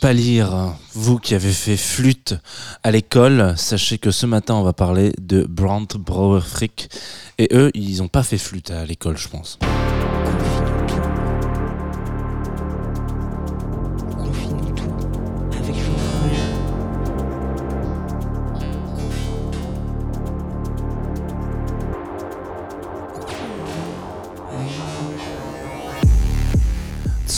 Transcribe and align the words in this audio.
pas 0.00 0.12
lire, 0.14 0.54
hein. 0.54 0.76
vous 0.94 1.18
qui 1.18 1.34
avez 1.34 1.52
fait 1.52 1.76
flûte 1.76 2.34
à 2.82 2.90
l'école, 2.90 3.54
sachez 3.56 3.98
que 3.98 4.10
ce 4.10 4.24
matin 4.24 4.54
on 4.54 4.62
va 4.62 4.72
parler 4.72 5.12
de 5.20 5.44
Brandt 5.44 5.98
Brauer 5.98 6.40
Frick. 6.40 6.88
Et 7.38 7.48
eux, 7.52 7.70
ils 7.74 8.02
ont 8.02 8.08
pas 8.08 8.22
fait 8.22 8.38
flûte 8.38 8.70
à 8.70 8.84
l'école, 8.86 9.18
je 9.18 9.28
pense. 9.28 9.58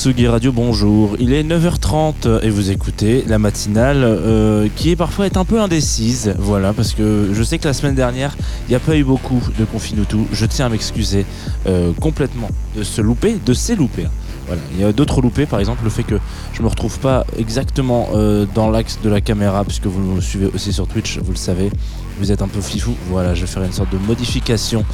Tsugi 0.02 0.26
Radio, 0.26 0.50
bonjour. 0.50 1.14
Il 1.20 1.32
est 1.32 1.44
9h30 1.44 2.42
et 2.42 2.50
vous 2.50 2.72
écoutez 2.72 3.22
la 3.28 3.38
matinale 3.38 4.02
euh, 4.02 4.66
qui 4.74 4.90
est 4.90 4.96
parfois 4.96 5.26
est 5.26 5.36
un 5.36 5.44
peu 5.44 5.60
indécise. 5.60 6.34
Voilà, 6.40 6.72
parce 6.72 6.94
que 6.94 7.30
je 7.32 7.42
sais 7.44 7.58
que 7.58 7.68
la 7.68 7.72
semaine 7.72 7.94
dernière, 7.94 8.36
il 8.66 8.70
n'y 8.70 8.74
a 8.74 8.80
pas 8.80 8.96
eu 8.96 9.04
beaucoup 9.04 9.40
de 9.56 9.64
Confinutu. 9.64 10.16
Je 10.32 10.44
tiens 10.46 10.66
à 10.66 10.68
m'excuser 10.70 11.24
euh, 11.68 11.92
complètement 12.00 12.48
de 12.76 12.82
se 12.82 13.00
louper, 13.00 13.36
de 13.46 13.54
ces 13.54 13.76
loupés. 13.76 14.08
Voilà. 14.46 14.60
Il 14.72 14.80
y 14.80 14.84
a 14.84 14.92
d'autres 14.92 15.20
loupés, 15.20 15.46
par 15.46 15.60
exemple 15.60 15.84
le 15.84 15.90
fait 15.90 16.02
que 16.02 16.18
je 16.52 16.62
me 16.62 16.68
retrouve 16.68 16.98
pas 16.98 17.24
exactement 17.36 18.08
euh, 18.14 18.46
dans 18.54 18.70
l'axe 18.70 18.98
de 19.02 19.08
la 19.08 19.20
caméra, 19.20 19.64
puisque 19.64 19.86
vous 19.86 20.00
me 20.00 20.20
suivez 20.20 20.50
aussi 20.54 20.72
sur 20.72 20.86
Twitch, 20.86 21.18
vous 21.18 21.32
le 21.32 21.36
savez. 21.36 21.70
Vous 22.18 22.30
êtes 22.30 22.42
un 22.42 22.48
peu 22.48 22.60
fifou. 22.60 22.94
Voilà, 23.08 23.34
je 23.34 23.40
vais 23.40 23.46
faire 23.46 23.62
une 23.62 23.72
sorte 23.72 23.90
de 23.90 23.98
modification 23.98 24.84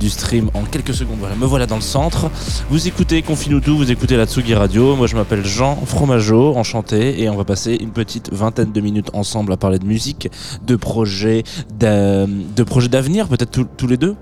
du 0.00 0.08
stream 0.08 0.50
en 0.54 0.62
quelques 0.62 0.94
secondes. 0.94 1.18
Voilà, 1.20 1.36
me 1.36 1.44
voilà 1.44 1.66
dans 1.66 1.76
le 1.76 1.82
centre. 1.82 2.30
Vous 2.70 2.88
écoutez 2.88 3.22
Confinutu, 3.22 3.70
vous 3.70 3.90
écoutez 3.90 4.16
la 4.16 4.26
Tsugi 4.26 4.54
Radio. 4.54 4.96
Moi, 4.96 5.06
je 5.06 5.14
m'appelle 5.14 5.44
Jean 5.44 5.76
Fromageau, 5.84 6.56
enchanté. 6.56 7.22
Et 7.22 7.28
on 7.28 7.36
va 7.36 7.44
passer 7.44 7.76
une 7.80 7.90
petite 7.90 8.32
vingtaine 8.32 8.72
de 8.72 8.80
minutes 8.80 9.10
ensemble 9.12 9.52
à 9.52 9.56
parler 9.56 9.78
de 9.78 9.86
musique, 9.86 10.30
de 10.66 10.76
projets, 10.76 11.44
de 11.78 12.62
projets 12.62 12.88
d'avenir, 12.88 13.28
peut-être 13.28 13.60
tous 13.76 13.86
les 13.86 13.98
deux. 13.98 14.16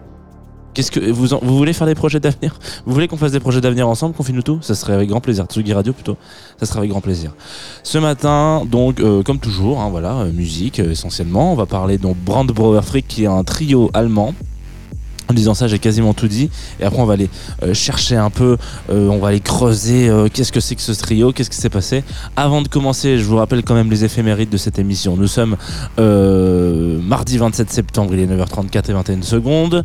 Qu'est-ce 0.73 0.93
que 0.93 1.11
vous, 1.11 1.27
vous 1.43 1.57
voulez 1.57 1.73
faire 1.73 1.87
des 1.87 1.97
projets 1.97 2.21
d'avenir? 2.21 2.59
Vous 2.87 2.93
voulez 2.93 3.09
qu'on 3.09 3.17
fasse 3.17 3.33
des 3.33 3.41
projets 3.41 3.61
d'avenir 3.61 3.89
ensemble, 3.89 4.15
Confinutu 4.15 4.53
Ça 4.61 4.75
serait 4.75 4.93
avec 4.93 5.09
grand 5.09 5.21
plaisir. 5.21 5.47
Tsugi 5.47 5.73
Radio 5.73 5.93
plutôt. 5.93 6.17
Ça 6.59 6.67
serait 6.67 6.79
avec 6.79 6.91
grand 6.91 7.01
plaisir. 7.01 7.33
Ce 7.83 7.99
matin, 7.99 8.65
donc, 8.71 9.01
euh, 9.01 9.23
comme 9.23 9.41
toujours, 9.41 9.81
hein, 9.81 9.89
voilà, 9.91 10.19
euh, 10.19 10.33
musique 10.33 10.79
euh, 10.79 10.93
essentiellement. 10.93 11.53
On 11.53 11.57
va 11.57 11.67
parler 11.67 11.99
donc 11.99 12.17
Brand 12.19 12.47
Brauer 12.47 12.83
Frick, 12.83 13.09
qui 13.09 13.25
est 13.25 13.29
un 13.29 13.43
trio 13.43 13.91
allemand. 13.95 14.35
En 15.31 15.33
disant 15.33 15.55
ça, 15.55 15.69
j'ai 15.69 15.79
quasiment 15.79 16.13
tout 16.13 16.27
dit. 16.27 16.51
Et 16.81 16.85
après, 16.85 17.01
on 17.01 17.05
va 17.05 17.13
aller 17.13 17.29
euh, 17.63 17.73
chercher 17.73 18.17
un 18.17 18.31
peu, 18.31 18.57
euh, 18.91 19.07
on 19.07 19.19
va 19.19 19.29
aller 19.29 19.39
creuser 19.39 20.09
euh, 20.09 20.27
qu'est-ce 20.27 20.51
que 20.51 20.59
c'est 20.59 20.75
que 20.75 20.83
ce 20.83 20.91
trio, 20.91 21.31
qu'est-ce 21.31 21.51
qui 21.51 21.57
s'est 21.57 21.69
passé. 21.71 22.03
Avant 22.35 22.63
de 22.63 22.67
commencer, 22.67 23.17
je 23.17 23.25
vous 23.27 23.37
rappelle 23.37 23.63
quand 23.63 23.77
même 23.77 23.93
les 23.93 24.05
éphémérides 24.05 24.51
de 24.51 24.57
cette 24.57 24.81
émission. 24.81 25.17
Nous 25.17 25.29
sommes 25.29 25.57
mardi 25.97 27.39
27 27.39 27.71
septembre, 27.71 28.13
il 28.15 28.19
est 28.19 28.27
9h34 28.27 28.91
et 28.91 28.93
21 28.93 29.23
secondes. 29.23 29.85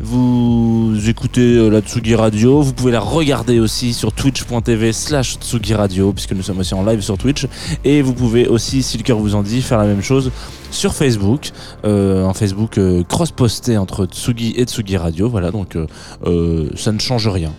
Vous 0.00 0.94
écoutez 1.06 1.68
la 1.68 1.80
Tsugi 1.80 2.14
Radio. 2.14 2.62
Vous 2.62 2.72
pouvez 2.72 2.92
la 2.92 3.00
regarder 3.00 3.60
aussi 3.60 3.92
sur 3.92 4.14
twitch.tv 4.14 4.94
slash 4.94 5.36
Tsugi 5.38 5.74
Radio, 5.74 6.14
puisque 6.14 6.32
nous 6.32 6.42
sommes 6.42 6.60
aussi 6.60 6.72
en 6.72 6.86
live 6.86 7.02
sur 7.02 7.18
Twitch. 7.18 7.46
Et 7.84 8.00
vous 8.00 8.14
pouvez 8.14 8.48
aussi, 8.48 8.82
si 8.82 8.96
le 8.96 9.02
cœur 9.02 9.18
vous 9.18 9.34
en 9.34 9.42
dit, 9.42 9.60
faire 9.60 9.76
la 9.76 9.84
même 9.84 10.02
chose 10.02 10.30
sur 10.76 10.94
Facebook. 10.94 11.50
Euh, 11.84 12.26
un 12.26 12.34
Facebook 12.34 12.78
euh, 12.78 13.02
cross-posté 13.02 13.76
entre 13.78 14.04
Tsugi 14.06 14.54
et 14.56 14.64
Tsugi 14.64 14.96
Radio. 14.96 15.28
Voilà, 15.28 15.50
donc 15.50 15.76
euh, 15.76 16.68
ça 16.76 16.92
ne 16.92 16.98
change 16.98 17.26
rien. 17.28 17.52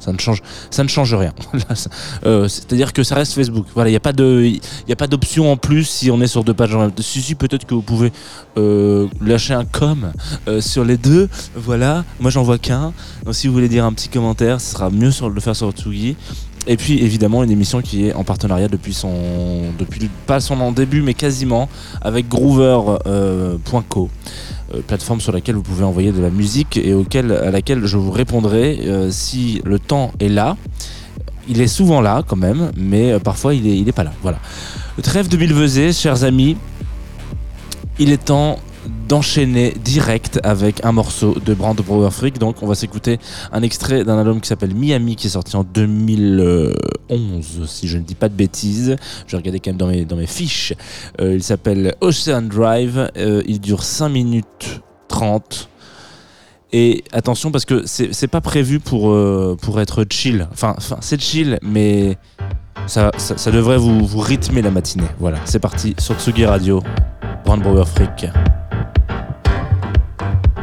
Ça 0.00 0.12
ne 0.12 0.18
change, 0.88 1.14
rien. 1.14 1.32
Ça- 1.74 1.88
euh, 2.26 2.46
C'est-à-dire 2.46 2.92
que 2.92 3.02
ça 3.02 3.14
reste 3.14 3.32
Facebook. 3.32 3.64
Voilà, 3.74 3.88
il 3.88 3.92
n'y 3.92 3.96
a 3.96 4.96
pas 4.96 5.06
d'option 5.06 5.50
en 5.50 5.56
plus 5.56 5.84
si 5.84 6.10
on 6.10 6.20
est 6.20 6.26
sur 6.26 6.44
deux 6.44 6.52
pages 6.52 6.74
en 6.74 6.80
même. 6.80 6.92
Si, 6.98 7.34
peut-être 7.34 7.64
que 7.64 7.72
vous 7.74 7.80
pouvez 7.80 8.12
lâcher 9.22 9.54
un 9.54 9.64
com 9.64 10.12
sur 10.60 10.84
les 10.84 10.98
deux. 10.98 11.30
Voilà, 11.56 12.04
moi 12.20 12.30
j'en 12.30 12.42
vois 12.42 12.58
qu'un. 12.58 12.92
Donc 13.24 13.34
si 13.34 13.46
vous 13.48 13.54
voulez 13.54 13.70
dire 13.70 13.86
un 13.86 13.94
petit 13.94 14.10
commentaire, 14.10 14.60
ce 14.60 14.72
sera 14.72 14.90
mieux 14.90 15.10
sur, 15.10 15.30
de 15.30 15.34
le 15.34 15.40
faire 15.40 15.56
sur 15.56 15.70
Tsugi. 15.72 16.16
Et 16.66 16.76
puis 16.76 17.02
évidemment 17.02 17.42
une 17.44 17.50
émission 17.50 17.82
qui 17.82 18.06
est 18.06 18.14
en 18.14 18.24
partenariat 18.24 18.68
depuis 18.68 18.94
son, 18.94 19.12
depuis 19.78 20.08
pas 20.26 20.40
son 20.40 20.72
début, 20.72 21.02
mais 21.02 21.14
quasiment 21.14 21.68
avec 22.00 22.28
Groover.co. 22.28 23.00
Euh, 23.06 23.58
euh, 24.74 24.80
plateforme 24.86 25.20
sur 25.20 25.32
laquelle 25.32 25.56
vous 25.56 25.62
pouvez 25.62 25.84
envoyer 25.84 26.10
de 26.10 26.22
la 26.22 26.30
musique 26.30 26.78
et 26.78 26.94
auquel, 26.94 27.32
à 27.32 27.50
laquelle 27.50 27.84
je 27.84 27.98
vous 27.98 28.10
répondrai 28.10 28.80
euh, 28.86 29.10
si 29.10 29.60
le 29.64 29.78
temps 29.78 30.12
est 30.20 30.28
là. 30.28 30.56
Il 31.48 31.60
est 31.60 31.68
souvent 31.68 32.00
là 32.00 32.22
quand 32.26 32.36
même, 32.36 32.72
mais 32.74 33.18
parfois 33.20 33.54
il 33.54 33.66
est, 33.66 33.76
il 33.76 33.86
est 33.86 33.92
pas 33.92 34.04
là. 34.04 34.12
Voilà. 34.22 34.38
Trêve 35.02 35.28
de 35.28 35.36
Bilvezé, 35.36 35.92
chers 35.92 36.24
amis. 36.24 36.56
Il 37.98 38.10
est 38.10 38.24
temps 38.24 38.58
d'enchaîner 39.14 39.72
direct 39.84 40.40
avec 40.42 40.84
un 40.84 40.90
morceau 40.90 41.36
de 41.38 41.54
Brand 41.54 41.76
Brauer 41.76 42.10
Frick. 42.10 42.38
Donc 42.38 42.64
on 42.64 42.66
va 42.66 42.74
s'écouter 42.74 43.20
un 43.52 43.62
extrait 43.62 44.02
d'un 44.02 44.18
album 44.18 44.40
qui 44.40 44.48
s'appelle 44.48 44.74
Miami 44.74 45.14
qui 45.14 45.28
est 45.28 45.30
sorti 45.30 45.54
en 45.54 45.62
2011 45.62 46.74
si 47.64 47.86
je 47.86 47.96
ne 47.96 48.02
dis 48.02 48.16
pas 48.16 48.28
de 48.28 48.34
bêtises. 48.34 48.96
Je 49.28 49.36
regardais 49.36 49.60
quand 49.60 49.70
même 49.70 50.04
dans 50.04 50.16
mes, 50.16 50.26
fiches. 50.26 50.72
Euh, 51.20 51.36
il 51.36 51.44
s'appelle 51.44 51.94
Ocean 52.00 52.42
Drive. 52.42 53.08
Euh, 53.16 53.40
il 53.46 53.60
dure 53.60 53.84
5 53.84 54.08
minutes 54.08 54.80
30. 55.06 55.68
Et 56.72 57.04
attention 57.12 57.52
parce 57.52 57.66
que 57.66 57.84
c'est 57.86 58.26
pas 58.26 58.40
prévu 58.40 58.80
pour, 58.80 59.12
euh, 59.12 59.56
pour 59.62 59.80
être 59.80 60.04
chill. 60.10 60.48
Enfin, 60.50 60.74
c'est 61.00 61.20
chill, 61.20 61.60
mais 61.62 62.18
ça, 62.88 63.12
devrait 63.52 63.78
vous, 63.78 64.18
rythmer 64.18 64.60
la 64.60 64.72
matinée. 64.72 65.06
Voilà, 65.20 65.38
c'est 65.44 65.60
parti 65.60 65.94
sur 65.98 66.18
Tsugi 66.18 66.46
Radio. 66.46 66.82
Brand 67.44 67.62
Brauer 67.62 67.86
Frick. 67.86 68.26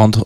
Brand 0.00 0.24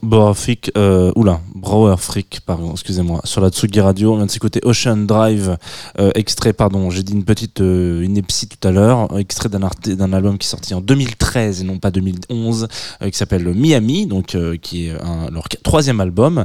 euh, 0.77 1.11
oula, 1.17 1.41
Brower 1.53 1.97
Freak, 1.99 2.43
pardon, 2.47 2.71
excusez-moi, 2.71 3.21
sur 3.25 3.41
la 3.41 3.49
Tsugi 3.49 3.81
Radio. 3.81 4.13
On 4.13 4.17
vient 4.19 4.27
de 4.27 4.31
s'écouter 4.31 4.61
Ocean 4.63 4.99
Drive, 4.99 5.57
euh, 5.99 6.13
extrait, 6.15 6.53
pardon, 6.53 6.91
j'ai 6.91 7.03
dit 7.03 7.13
une 7.13 7.25
petite 7.25 7.61
euh, 7.61 8.05
ineptie 8.05 8.47
tout 8.47 8.69
à 8.69 8.71
l'heure, 8.71 9.19
extrait 9.19 9.49
d'un, 9.49 9.59
d'un 9.59 10.13
album 10.13 10.39
qui 10.39 10.47
est 10.47 10.51
sorti 10.51 10.75
en 10.75 10.81
2013 10.81 11.63
et 11.63 11.65
non 11.65 11.79
pas 11.81 11.91
2011, 11.91 12.69
euh, 13.03 13.11
qui 13.11 13.19
s'appelle 13.19 13.53
Miami, 13.53 14.07
donc 14.07 14.37
qui 14.63 14.87
est 14.87 14.93
leur 15.33 15.49
troisième 15.65 16.01
album, 16.01 16.45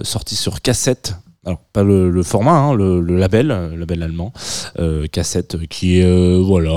sorti 0.00 0.34
sur 0.34 0.62
cassette. 0.62 1.14
Alors, 1.44 1.58
pas 1.72 1.82
le, 1.82 2.22
format, 2.22 2.52
hein, 2.52 2.74
le, 2.74 3.00
label, 3.00 3.48
label 3.76 4.04
allemand, 4.04 4.32
euh, 4.78 5.08
cassette, 5.08 5.56
qui 5.66 5.98
est, 5.98 6.04
euh, 6.04 6.40
voilà, 6.40 6.70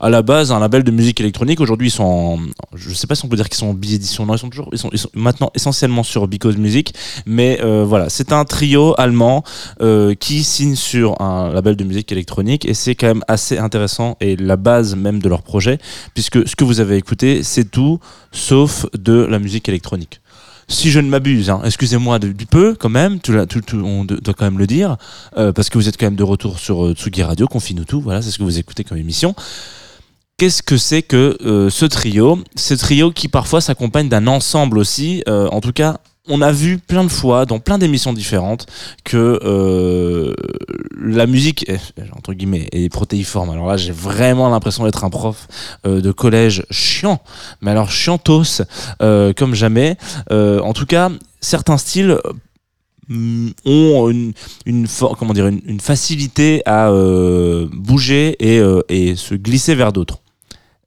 à 0.00 0.10
la 0.10 0.20
base 0.20 0.52
un 0.52 0.60
label 0.60 0.84
de 0.84 0.90
musique 0.90 1.18
électronique. 1.18 1.58
Aujourd'hui, 1.58 1.88
ils 1.88 1.90
sont 1.90 2.04
en, 2.04 2.38
je 2.74 2.92
sais 2.92 3.06
pas 3.06 3.14
si 3.14 3.24
on 3.24 3.28
peut 3.28 3.36
dire 3.36 3.48
qu'ils 3.48 3.56
sont 3.56 3.68
en 3.68 3.72
bi-édition. 3.72 4.26
Non, 4.26 4.34
ils 4.34 4.38
sont 4.38 4.50
toujours, 4.50 4.68
ils 4.72 4.78
sont, 4.78 4.90
maintenant 5.14 5.50
essentiellement 5.54 6.02
sur 6.02 6.28
Because 6.28 6.58
Music. 6.58 6.92
Mais 7.24 7.58
euh, 7.62 7.86
voilà, 7.88 8.10
c'est 8.10 8.32
un 8.32 8.44
trio 8.44 8.94
allemand 8.98 9.42
qui 10.20 10.44
signe 10.44 10.74
sur 10.74 11.18
un 11.22 11.50
label 11.50 11.74
de 11.76 11.84
musique 11.84 12.12
électronique 12.12 12.66
et 12.66 12.74
c'est 12.74 12.96
quand 12.96 13.06
même 13.06 13.24
assez 13.28 13.56
intéressant 13.56 14.18
et 14.20 14.36
la 14.36 14.56
base 14.56 14.94
même 14.94 15.20
de 15.20 15.28
leur 15.30 15.40
projet, 15.40 15.78
puisque 16.12 16.46
ce 16.46 16.54
que 16.54 16.64
vous 16.64 16.80
avez 16.80 16.96
écouté, 16.96 17.42
c'est 17.42 17.70
tout 17.70 17.98
sauf 18.30 18.84
de 18.92 19.24
la 19.24 19.38
musique 19.38 19.70
électronique. 19.70 20.20
Si 20.70 20.90
je 20.90 21.00
ne 21.00 21.08
m'abuse, 21.08 21.48
hein, 21.48 21.62
excusez-moi 21.64 22.18
du 22.18 22.44
peu 22.44 22.74
quand 22.78 22.90
même, 22.90 23.18
on 23.72 24.04
doit 24.04 24.34
quand 24.34 24.44
même 24.44 24.58
le 24.58 24.66
dire, 24.66 24.98
euh, 25.38 25.50
parce 25.50 25.70
que 25.70 25.78
vous 25.78 25.88
êtes 25.88 25.96
quand 25.96 26.06
même 26.06 26.14
de 26.14 26.22
retour 26.22 26.58
sur 26.58 26.84
euh, 26.84 26.92
Tsugi 26.92 27.22
Radio, 27.22 27.46
confie-nous 27.46 27.86
tout, 27.86 28.02
voilà, 28.02 28.20
c'est 28.20 28.30
ce 28.30 28.36
que 28.36 28.42
vous 28.42 28.58
écoutez 28.58 28.84
comme 28.84 28.98
émission. 28.98 29.34
Qu'est-ce 30.36 30.62
que 30.62 30.76
c'est 30.76 31.00
que 31.00 31.38
euh, 31.42 31.70
ce 31.70 31.86
trio? 31.86 32.38
Ce 32.54 32.74
trio 32.74 33.10
qui 33.10 33.28
parfois 33.28 33.62
s'accompagne 33.62 34.10
d'un 34.10 34.26
ensemble 34.26 34.78
aussi. 34.78 35.24
en 35.26 35.60
tout 35.60 35.72
cas, 35.72 36.00
on 36.28 36.42
a 36.42 36.52
vu 36.52 36.78
plein 36.78 37.04
de 37.04 37.08
fois 37.08 37.46
dans 37.46 37.58
plein 37.58 37.78
d'émissions 37.78 38.12
différentes 38.12 38.66
que 39.04 39.40
euh, 39.42 40.34
la 41.00 41.26
musique, 41.26 41.68
est, 41.68 41.80
entre 42.16 42.34
guillemets, 42.34 42.68
est 42.72 42.88
protéiforme. 42.88 43.50
Alors 43.50 43.66
là, 43.66 43.76
j'ai 43.76 43.92
vraiment 43.92 44.48
l'impression 44.48 44.84
d'être 44.84 45.04
un 45.04 45.10
prof 45.10 45.48
euh, 45.86 46.00
de 46.00 46.12
collège 46.12 46.64
chiant, 46.70 47.20
mais 47.60 47.70
alors 47.70 47.90
chiantos 47.90 48.62
euh, 49.02 49.32
comme 49.32 49.54
jamais. 49.54 49.96
En 50.30 50.72
tout 50.72 50.86
cas, 50.86 51.10
certains 51.40 51.78
styles 51.78 52.18
ont 53.10 54.10
une, 54.66 54.86
comment 55.18 55.32
dire, 55.32 55.46
une, 55.46 55.80
facilité 55.80 56.62
à 56.66 56.90
bouger 57.72 58.36
et 58.40 59.16
se 59.16 59.34
glisser 59.34 59.74
vers 59.74 59.92
d'autres. 59.92 60.20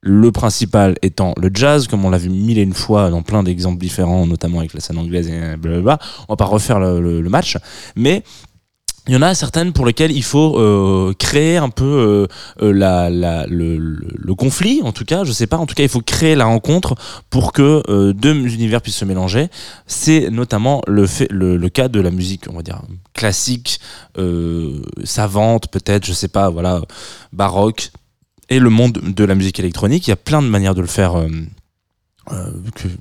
Le 0.04 0.32
principal 0.32 0.96
étant 1.04 1.36
le 1.40 1.52
jazz, 1.54 1.88
comme 1.88 2.04
on 2.06 2.10
l'a 2.10 2.18
vu 2.18 2.30
mille 2.30 2.58
et 2.58 2.64
une 2.64 2.74
fois 2.74 3.12
dans 3.12 3.22
plein 3.22 3.44
d'exemples 3.44 3.80
différents, 3.80 4.26
notamment 4.26 4.58
avec 4.58 4.74
la 4.74 4.80
scène 4.80 4.98
anglaise 4.98 5.30
et 5.30 5.56
blablabla. 5.58 6.00
On 6.28 6.34
va 6.34 6.38
pas 6.38 6.46
refaire 6.46 6.80
le, 6.80 7.22
match, 7.30 7.58
mais 7.96 8.24
il 9.08 9.14
y 9.14 9.16
en 9.16 9.22
a 9.22 9.36
certaines 9.36 9.74
pour 9.74 9.86
lesquelles 9.86 10.12
il 10.12 10.24
faut 10.24 10.58
euh, 10.58 11.14
créer 11.20 11.58
un 11.58 11.70
peu 11.70 11.86
euh, 11.86 12.28
euh, 12.66 12.72
la, 12.72 13.10
le, 13.48 14.34
conflit, 14.34 14.82
en 14.84 14.92
tout 14.92 15.06
cas, 15.06 15.24
je 15.24 15.32
sais 15.32 15.46
pas, 15.46 15.58
en 15.58 15.68
tout 15.68 15.76
cas, 15.76 15.84
il 15.84 15.90
faut 15.90 16.02
créer 16.02 16.34
la 16.34 16.46
rencontre 16.46 16.96
pour 17.30 17.54
que 17.54 18.12
deux 18.12 18.34
univers 18.34 18.82
puissent 18.82 18.98
se 18.98 19.06
mélanger. 19.06 19.50
C'est 19.86 20.32
notamment 20.32 20.82
le, 20.88 21.06
fait, 21.06 21.28
le, 21.30 21.70
cas 21.70 21.90
de 21.90 22.00
la 22.00 22.10
musique, 22.10 22.46
on 22.50 22.56
va 22.56 22.64
dire, 22.64 22.82
classique, 23.14 23.80
savante, 25.04 25.68
peut-être, 25.70 26.08
je 26.08 26.14
sais 26.14 26.28
pas, 26.28 26.50
voilà, 26.50 26.82
baroque, 27.34 27.92
et 28.52 28.60
le 28.60 28.70
monde 28.70 29.00
de 29.02 29.24
la 29.24 29.34
musique 29.34 29.60
électronique. 29.60 30.08
Il 30.08 30.12
y 30.12 30.14
a 30.14 30.18
plein 30.18 30.42
de 30.42 30.48
manières 30.48 30.76
de 30.76 30.82
le 30.82 30.88
faire. 30.88 31.16
euh, 31.16 31.30
euh, 32.32 32.52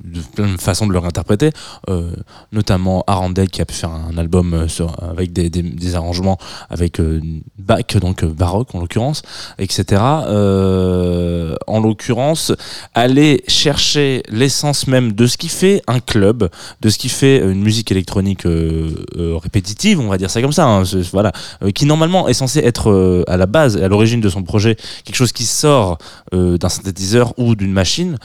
de 0.05 0.21
plein 0.35 0.51
de 0.51 0.61
façons 0.61 0.87
de 0.87 0.93
le 0.93 0.99
réinterpréter, 0.99 1.51
euh, 1.91 2.13
notamment 2.53 3.05
Arandel 3.07 3.51
qui 3.51 3.61
a 3.61 3.67
pu 3.67 3.75
faire 3.75 3.91
un 3.91 4.17
album 4.17 4.55
euh, 4.55 4.69
sur, 4.69 4.97
avec 5.03 5.33
des, 5.35 5.51
des, 5.51 5.63
des 5.63 5.95
arrangements 5.95 6.39
avec 6.71 7.01
euh, 7.01 7.21
Bach, 7.59 7.97
donc 8.01 8.25
euh, 8.25 8.29
baroque 8.29 8.75
en 8.75 8.81
l'occurrence, 8.81 9.21
etc. 9.59 10.03
Euh, 10.27 11.55
en 11.67 11.81
l'occurrence, 11.81 12.53
aller 12.95 13.45
chercher 13.47 14.23
l'essence 14.31 14.87
même 14.87 15.13
de 15.13 15.27
ce 15.27 15.37
qui 15.37 15.49
fait 15.49 15.83
un 15.87 16.01
club, 16.01 16.49
de 16.81 16.89
ce 16.89 16.97
qui 16.97 17.11
fait 17.11 17.39
une 17.41 17.63
musique 17.63 17.91
électronique 17.93 18.45
répétitive, 18.47 20.01
on 20.01 20.09
va 20.09 20.17
dire 20.17 20.31
ça 20.31 20.41
comme 20.41 20.53
ça, 20.53 20.67
hein, 20.67 20.83
voilà, 21.13 21.33
qui 21.75 21.85
normalement 21.85 22.29
est 22.29 22.35
censé 22.35 22.61
être 22.61 23.25
à 23.29 23.37
la 23.37 23.47
base, 23.47 23.77
à 23.77 23.89
l'origine 23.89 24.21
de 24.21 24.29
son 24.29 24.43
projet, 24.43 24.77
quelque 25.05 25.17
chose 25.17 25.33
qui 25.33 25.45
sort 25.45 25.99
d'un 26.33 26.69
synthétiseur 26.69 27.35
ou 27.39 27.55
d'une 27.55 27.73
machine 27.73 28.17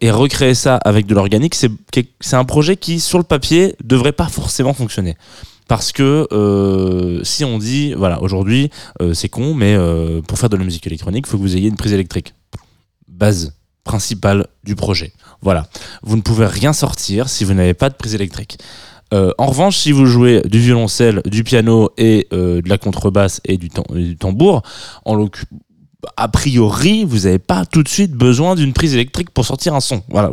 et 0.00 0.10
recréer 0.10 0.54
ça 0.54 0.76
avec 0.76 1.06
de 1.06 1.14
l'organique, 1.14 1.54
c'est 1.54 2.34
un 2.34 2.44
projet 2.44 2.76
qui, 2.76 3.00
sur 3.00 3.18
le 3.18 3.24
papier, 3.24 3.76
devrait 3.84 4.12
pas 4.12 4.28
forcément 4.28 4.74
fonctionner. 4.74 5.16
Parce 5.68 5.90
que 5.90 6.28
euh, 6.32 7.24
si 7.24 7.44
on 7.44 7.58
dit, 7.58 7.92
voilà, 7.94 8.22
aujourd'hui, 8.22 8.70
euh, 9.02 9.14
c'est 9.14 9.28
con, 9.28 9.52
mais 9.54 9.74
euh, 9.74 10.22
pour 10.22 10.38
faire 10.38 10.48
de 10.48 10.56
la 10.56 10.64
musique 10.64 10.86
électronique, 10.86 11.24
il 11.26 11.30
faut 11.30 11.36
que 11.38 11.42
vous 11.42 11.56
ayez 11.56 11.68
une 11.68 11.76
prise 11.76 11.92
électrique. 11.92 12.34
Base 13.08 13.54
principale 13.82 14.46
du 14.64 14.76
projet. 14.76 15.12
Voilà. 15.42 15.68
Vous 16.02 16.16
ne 16.16 16.22
pouvez 16.22 16.46
rien 16.46 16.72
sortir 16.72 17.28
si 17.28 17.44
vous 17.44 17.54
n'avez 17.54 17.74
pas 17.74 17.88
de 17.88 17.94
prise 17.94 18.14
électrique. 18.14 18.58
En 19.12 19.46
revanche, 19.46 19.76
si 19.78 19.92
vous 19.92 20.04
jouez 20.04 20.42
du 20.42 20.58
violoncelle, 20.58 21.22
du 21.24 21.44
piano 21.44 21.90
et 21.96 22.26
de 22.32 22.68
la 22.68 22.76
contrebasse 22.76 23.40
et 23.44 23.56
du, 23.56 23.70
tambour, 24.18 24.62
en 25.04 25.14
l'occu- 25.14 25.46
a 26.16 26.28
priori, 26.28 27.04
vous 27.04 27.20
n'avez 27.20 27.38
pas 27.38 27.64
tout 27.66 27.82
de 27.82 27.88
suite 27.88 28.12
besoin 28.12 28.54
d'une 28.54 28.72
prise 28.72 28.94
électrique 28.94 29.30
pour 29.30 29.44
sortir 29.44 29.74
un 29.74 29.80
son. 29.80 30.02
Voilà. 30.08 30.30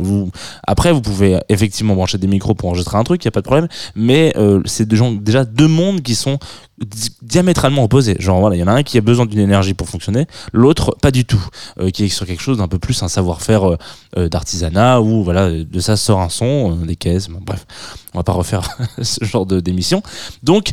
Après, 0.66 0.92
vous 0.92 1.00
pouvez 1.00 1.38
effectivement 1.48 1.94
brancher 1.94 2.18
des 2.18 2.26
micros 2.26 2.54
pour 2.54 2.68
enregistrer 2.68 2.96
un 2.98 3.04
truc, 3.04 3.24
il 3.24 3.26
n'y 3.26 3.30
a 3.30 3.32
pas 3.32 3.40
de 3.40 3.46
problème. 3.46 3.68
Mais 3.94 4.32
euh, 4.36 4.60
c'est 4.64 4.86
déjà 4.88 5.44
deux 5.44 5.68
mondes 5.68 6.02
qui 6.02 6.14
sont 6.14 6.38
di- 6.84 7.10
diamétralement 7.22 7.84
opposés. 7.84 8.16
Genre, 8.18 8.40
voilà, 8.40 8.56
il 8.56 8.60
y 8.60 8.62
en 8.62 8.68
a 8.68 8.72
un 8.72 8.82
qui 8.82 8.98
a 8.98 9.00
besoin 9.00 9.26
d'une 9.26 9.40
énergie 9.40 9.74
pour 9.74 9.88
fonctionner, 9.88 10.26
l'autre 10.52 10.96
pas 11.00 11.10
du 11.10 11.24
tout, 11.24 11.44
euh, 11.80 11.90
qui 11.90 12.04
est 12.04 12.08
sur 12.08 12.26
quelque 12.26 12.42
chose 12.42 12.58
d'un 12.58 12.68
peu 12.68 12.78
plus 12.78 13.02
un 13.02 13.08
savoir-faire 13.08 13.76
euh, 14.18 14.28
d'artisanat 14.28 15.00
où 15.00 15.22
voilà, 15.24 15.50
de 15.50 15.80
ça 15.80 15.96
sort 15.96 16.20
un 16.20 16.28
son, 16.28 16.76
des 16.76 16.96
caisses, 16.96 17.28
bref, 17.28 17.66
on 18.12 18.18
va 18.18 18.24
pas 18.24 18.32
refaire 18.32 18.68
ce 19.02 19.24
genre 19.24 19.46
d'émission. 19.46 20.02
Donc 20.42 20.72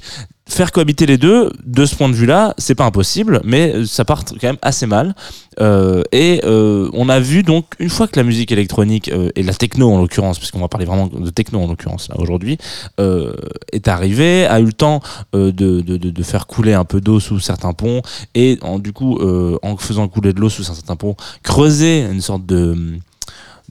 faire 0.54 0.72
cohabiter 0.72 1.06
les 1.06 1.18
deux, 1.18 1.52
de 1.66 1.86
ce 1.86 1.96
point 1.96 2.10
de 2.10 2.14
vue-là, 2.14 2.54
c'est 2.58 2.76
pas 2.76 2.86
impossible, 2.86 3.42
mais 3.44 3.86
ça 3.86 4.06
part 4.06 4.26
quand 4.26 4.44
même 4.44 4.58
assez 4.62 4.86
mal. 4.86 5.16
Euh, 5.60 6.04
et 6.12 6.42
euh, 6.46 6.90
on 6.94 7.10
a 7.10 7.20
vu 7.20 7.44
donc 7.44 7.66
une 7.80 7.90
fois 7.90 8.08
que 8.08 8.18
la 8.18 8.24
musique 8.24 8.52
électronique 8.52 9.10
euh, 9.10 9.30
et 9.36 9.44
la 9.44 9.54
techno 9.54 9.92
en 9.92 10.00
l'occurrence, 10.00 10.40
puisqu'on 10.40 10.60
va 10.60 10.68
parler 10.68 10.86
vraiment 10.86 11.08
de 11.08 11.30
techno 11.30 11.60
en 11.60 11.68
l'occurrence 11.68 12.10
là 12.10 12.16
aujourd'hui, 12.20 12.58
euh, 13.00 13.34
est 13.72 13.88
arrivée, 13.88 14.46
a 14.46 14.60
eu 14.60 14.66
le 14.66 14.74
temps 14.74 15.02
euh, 15.36 15.52
de, 15.52 15.82
de, 15.82 15.98
de, 15.98 16.24
faire 16.24 16.48
couler 16.48 16.74
un 16.74 16.86
peu 16.86 17.02
d'eau 17.02 17.20
sous 17.20 17.40
certains 17.40 17.74
ponts 17.74 18.02
et 18.36 18.58
en, 18.62 18.80
du 18.80 18.94
coup 18.94 19.18
euh, 19.18 19.58
en 19.64 19.76
faisant 19.78 20.08
couler 20.08 20.34
de 20.34 20.40
l'eau 20.40 20.50
sous 20.50 20.64
certains 20.64 20.96
ponts, 20.96 21.16
creuser 21.44 22.02
une 22.02 22.22
sorte 22.22 22.46
de 22.46 23.00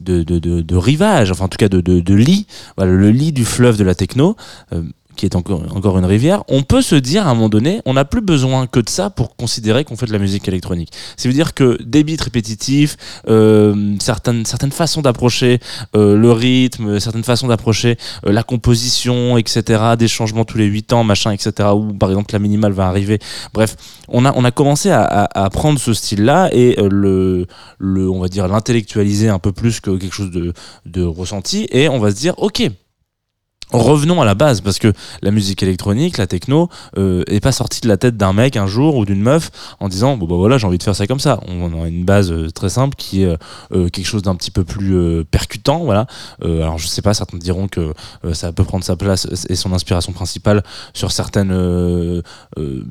de, 0.01 0.23
de, 0.23 0.39
de, 0.61 0.75
rivage, 0.75 1.31
enfin 1.31 1.45
en 1.45 1.47
tout 1.47 1.57
cas 1.57 1.69
de, 1.69 2.13
lit, 2.13 2.47
le 2.77 3.11
lit 3.11 3.31
du 3.31 3.45
fleuve 3.45 3.77
de 3.77 3.83
la 3.83 3.95
techno, 3.95 4.35
euh, 4.73 4.83
qui 5.15 5.25
est 5.25 5.35
encore, 5.35 5.61
encore 5.75 5.97
une 5.97 6.05
rivière, 6.05 6.43
on 6.47 6.63
peut 6.63 6.81
se 6.81 6.95
dire 6.95 7.27
à 7.27 7.31
un 7.31 7.33
moment 7.33 7.49
donné, 7.49 7.81
on 7.85 7.93
n'a 7.93 8.05
plus 8.05 8.21
besoin 8.21 8.67
que 8.67 8.79
de 8.79 8.89
ça 8.89 9.09
pour 9.09 9.35
considérer 9.35 9.83
qu'on 9.83 9.95
fait 9.95 10.05
de 10.05 10.13
la 10.13 10.19
musique 10.19 10.47
électronique. 10.47 10.91
Ça 11.17 11.27
veut 11.27 11.33
dire 11.33 11.53
que 11.53 11.77
des 11.83 12.03
beats 12.03 12.23
répétitifs, 12.23 12.97
euh, 13.27 13.95
certaines, 13.99 14.45
certaines 14.45 14.71
façons 14.71 15.01
d'approcher 15.01 15.59
euh, 15.95 16.17
le 16.17 16.31
rythme, 16.31 16.99
certaines 16.99 17.23
façons 17.23 17.47
d'approcher 17.47 17.97
euh, 18.25 18.31
la 18.31 18.43
composition, 18.43 19.37
etc., 19.37 19.81
des 19.97 20.07
changements 20.07 20.45
tous 20.45 20.57
les 20.57 20.65
8 20.65 20.93
ans, 20.93 21.03
machin, 21.03 21.31
etc., 21.31 21.69
où 21.75 21.93
par 21.93 22.09
exemple 22.09 22.33
la 22.33 22.39
minimale 22.39 22.71
va 22.71 22.87
arriver. 22.87 23.19
Bref, 23.53 23.75
on 24.07 24.25
a, 24.25 24.33
on 24.35 24.43
a 24.43 24.51
commencé 24.51 24.89
à, 24.89 25.03
à, 25.03 25.45
à 25.45 25.49
prendre 25.49 25.79
ce 25.79 25.93
style-là 25.93 26.49
et 26.51 26.79
euh, 26.79 26.89
le, 26.89 27.47
le, 27.79 28.09
on 28.09 28.19
va 28.19 28.27
dire, 28.27 28.47
l'intellectualiser 28.47 29.29
un 29.29 29.39
peu 29.39 29.51
plus 29.51 29.79
que 29.79 29.91
quelque 29.91 30.13
chose 30.13 30.31
de, 30.31 30.53
de 30.85 31.03
ressenti 31.03 31.67
et 31.71 31.89
on 31.89 31.99
va 31.99 32.11
se 32.11 32.15
dire, 32.15 32.33
ok, 32.37 32.69
revenons 33.71 34.21
à 34.21 34.25
la 34.25 34.35
base 34.35 34.61
parce 34.61 34.79
que 34.79 34.93
la 35.21 35.31
musique 35.31 35.63
électronique, 35.63 36.17
la 36.17 36.27
techno, 36.27 36.69
euh, 36.97 37.23
est 37.27 37.39
pas 37.39 37.51
sortie 37.51 37.81
de 37.81 37.87
la 37.87 37.97
tête 37.97 38.17
d'un 38.17 38.33
mec 38.33 38.57
un 38.57 38.67
jour 38.67 38.95
ou 38.97 39.05
d'une 39.05 39.21
meuf 39.21 39.51
en 39.79 39.89
disant 39.89 40.17
bon 40.17 40.25
bah 40.27 40.35
voilà 40.35 40.57
j'ai 40.57 40.67
envie 40.67 40.77
de 40.77 40.83
faire 40.83 40.95
ça 40.95 41.07
comme 41.07 41.19
ça. 41.19 41.39
On 41.47 41.81
a 41.83 41.87
une 41.87 42.03
base 42.05 42.31
euh, 42.31 42.49
très 42.49 42.69
simple 42.69 42.95
qui 42.97 43.23
est 43.23 43.37
euh, 43.71 43.89
quelque 43.89 44.05
chose 44.05 44.21
d'un 44.23 44.35
petit 44.35 44.51
peu 44.51 44.63
plus 44.63 44.95
euh, 44.95 45.23
percutant, 45.29 45.79
voilà. 45.85 46.07
Euh, 46.43 46.61
alors 46.63 46.77
je 46.77 46.87
sais 46.87 47.01
pas, 47.01 47.13
certains 47.13 47.37
diront 47.37 47.67
que 47.67 47.93
euh, 48.25 48.33
ça 48.33 48.51
peut 48.51 48.63
prendre 48.63 48.83
sa 48.83 48.95
place 48.95 49.27
et 49.49 49.55
son 49.55 49.73
inspiration 49.73 50.11
principale 50.11 50.63
sur 50.93 51.11
certaines, 51.11 51.51
euh, 51.51 52.21
euh, 52.57 52.83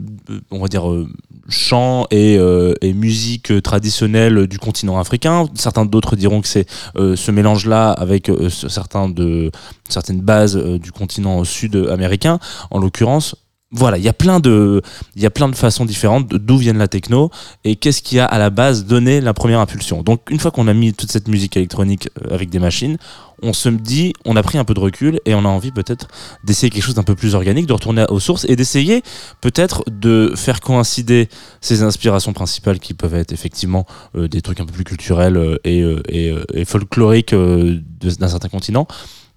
on 0.50 0.60
va 0.60 0.68
dire 0.68 0.88
euh, 0.90 1.08
chants 1.48 2.06
et, 2.10 2.36
euh, 2.38 2.74
et 2.80 2.92
musique 2.92 3.52
traditionnelle 3.62 4.46
du 4.46 4.58
continent 4.58 4.98
africain. 4.98 5.46
Certains 5.54 5.84
d'autres 5.84 6.16
diront 6.16 6.40
que 6.40 6.48
c'est 6.48 6.66
euh, 6.96 7.16
ce 7.16 7.30
mélange 7.30 7.66
là 7.66 7.90
avec 7.92 8.28
euh, 8.28 8.48
ce- 8.50 8.68
certains 8.68 9.08
de 9.08 9.50
certaines 9.92 10.20
bases 10.20 10.56
euh, 10.56 10.78
du 10.78 10.92
continent 10.92 11.44
sud-américain. 11.44 12.38
En 12.70 12.78
l'occurrence, 12.78 13.36
voilà, 13.72 13.98
il 13.98 14.02
y 14.02 14.08
a 14.08 14.12
plein 14.12 14.40
de, 14.40 14.82
il 15.14 15.22
y 15.22 15.26
a 15.26 15.30
plein 15.30 15.48
de 15.48 15.54
façons 15.54 15.84
différentes 15.84 16.28
d'où 16.28 16.56
viennent 16.56 16.78
la 16.78 16.88
techno 16.88 17.30
et 17.62 17.76
qu'est-ce 17.76 18.02
qui 18.02 18.18
a 18.18 18.24
à 18.24 18.36
la 18.36 18.50
base 18.50 18.84
donné 18.84 19.20
la 19.20 19.32
première 19.32 19.60
impulsion. 19.60 20.02
Donc 20.02 20.28
une 20.30 20.40
fois 20.40 20.50
qu'on 20.50 20.66
a 20.66 20.74
mis 20.74 20.92
toute 20.92 21.12
cette 21.12 21.28
musique 21.28 21.56
électronique 21.56 22.08
euh, 22.24 22.34
avec 22.34 22.50
des 22.50 22.58
machines, 22.58 22.96
on 23.42 23.52
se 23.52 23.68
dit, 23.68 24.12
on 24.24 24.34
a 24.34 24.42
pris 24.42 24.58
un 24.58 24.64
peu 24.64 24.74
de 24.74 24.80
recul 24.80 25.20
et 25.24 25.34
on 25.36 25.44
a 25.44 25.48
envie 25.48 25.70
peut-être 25.70 26.08
d'essayer 26.42 26.68
quelque 26.68 26.82
chose 26.82 26.96
d'un 26.96 27.04
peu 27.04 27.14
plus 27.14 27.36
organique, 27.36 27.66
de 27.66 27.72
retourner 27.72 28.04
aux 28.08 28.18
sources 28.18 28.44
et 28.48 28.56
d'essayer 28.56 29.02
peut-être 29.40 29.84
de 29.88 30.32
faire 30.34 30.60
coïncider 30.60 31.28
ces 31.60 31.84
inspirations 31.84 32.32
principales 32.32 32.80
qui 32.80 32.92
peuvent 32.92 33.14
être 33.14 33.32
effectivement 33.32 33.86
euh, 34.16 34.26
des 34.26 34.42
trucs 34.42 34.58
un 34.58 34.66
peu 34.66 34.72
plus 34.72 34.84
culturels 34.84 35.60
et, 35.62 35.78
et, 36.08 36.34
et, 36.54 36.64
folkloriques 36.64 37.34
d'un 37.34 38.28
certain 38.28 38.48
continent 38.48 38.88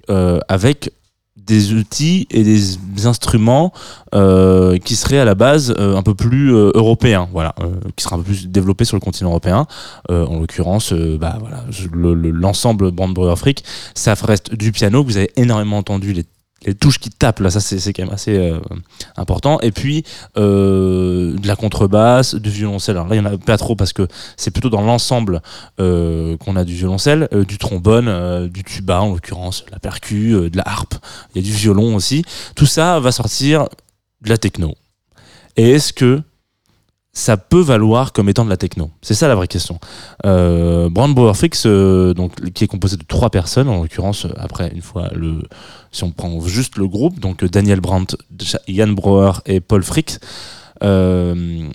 avec 0.10 0.91
des 1.45 1.74
outils 1.74 2.27
et 2.31 2.43
des 2.43 3.05
instruments 3.05 3.74
euh, 4.13 4.77
qui 4.77 4.95
seraient 4.95 5.19
à 5.19 5.25
la 5.25 5.36
base 5.36 5.74
euh, 5.77 5.95
un 5.95 6.03
peu 6.03 6.13
plus 6.13 6.53
euh, 6.53 6.72
européens, 6.75 7.27
voilà, 7.31 7.55
qui 7.95 8.03
seraient 8.03 8.15
un 8.15 8.19
peu 8.19 8.25
plus 8.25 8.48
développés 8.48 8.86
sur 8.86 8.95
le 8.95 9.01
continent 9.01 9.29
européen. 9.29 9.65
en 10.10 10.39
l'occurrence, 10.39 10.93
bah 10.93 11.38
voilà, 11.39 11.63
l'ensemble 11.93 12.86
le, 12.86 12.91
Brand 12.91 13.17
Afrique, 13.29 13.63
ça 13.95 14.13
reste 14.13 14.53
du 14.53 14.72
piano. 14.72 15.03
Vous 15.03 15.17
avez 15.17 15.31
énormément 15.36 15.77
entendu 15.77 16.13
les 16.13 16.25
les 16.65 16.75
touches 16.75 17.00
qui 17.00 17.10
tapent 17.10 17.39
là 17.39 17.50
ça 17.50 17.60
c'est 17.60 17.93
quand 17.93 18.03
même 18.03 18.13
assez 18.13 18.38
euh, 18.38 18.60
important. 19.17 19.60
Et 19.62 19.72
puis 19.72 20.03
euh, 20.38 21.36
de 21.38 21.48
la 21.48 21.55
contrebasse 21.55 22.36
du 22.36 22.50
violoncelle. 22.50 22.98
Alors 22.98 23.08
là 23.08 23.15
il 23.15 23.20
y 23.20 23.22
en 23.22 23.25
a 23.25 23.38
pas 23.38 23.58
trop 23.58 23.75
parce 23.75 23.93
que 23.93 24.08
c'est 24.38 24.51
plutôt 24.51 24.70
dans 24.70 24.82
l'ensemble 24.82 25.41
euh, 25.79 26.38
qu'on 26.38 26.55
a 26.55 26.63
du 26.63 26.74
violoncelle 26.75 27.27
du 27.48 27.58
trombone 27.58 28.48
du 28.48 28.63
tuba 28.63 29.01
en 29.01 29.13
l'occurrence 29.13 29.65
la 29.72 29.79
percu 29.79 30.50
de 30.50 30.58
la 30.58 30.63
harpe. 30.65 30.96
Il 31.34 31.41
y 31.41 31.48
a 31.48 31.50
du 31.50 31.55
violon 31.55 31.96
aussi. 31.96 32.24
Tout 32.55 32.65
ça 32.65 33.00
va 33.00 33.12
sortir 33.12 33.67
de 34.22 34.29
la 34.29 34.38
techno. 34.38 34.75
Et 35.55 35.72
est-ce 35.72 35.93
que 35.93 36.22
ça 37.13 37.38
peut 37.38 37.62
valoir 37.62 38.12
comme 38.12 38.27
étant 38.27 38.43
de 38.43 38.50
la 38.50 38.58
techno 38.58 38.89
C'est 39.03 39.13
ça 39.13 39.27
la 39.27 39.36
vraie 39.36 39.48
question. 39.48 39.79
Euh, 40.25 40.89
Brand 40.89 41.15
euh, 41.65 42.13
donc, 42.15 42.51
qui 42.53 42.63
est 42.63 42.67
composé 42.67 42.98
de 42.98 43.03
trois 43.03 43.29
personnes, 43.29 43.70
en 43.70 43.84
l'occurrence, 43.84 44.25
après, 44.36 44.72
une 44.74 44.82
fois 44.82 45.10
le. 45.13 45.43
Si 45.91 46.03
on 46.03 46.10
prend 46.10 46.41
juste 46.41 46.75
le 46.77 46.88
groupe, 46.88 47.20
donc 47.20 47.46
Daniel 47.46 47.82
Brandt, 47.82 48.17
Jan 48.67 48.88
Brouwer 48.88 49.34
et 49.46 49.60
Paul 49.60 49.84
Frick. 49.84 50.17
Euh, 50.84 51.70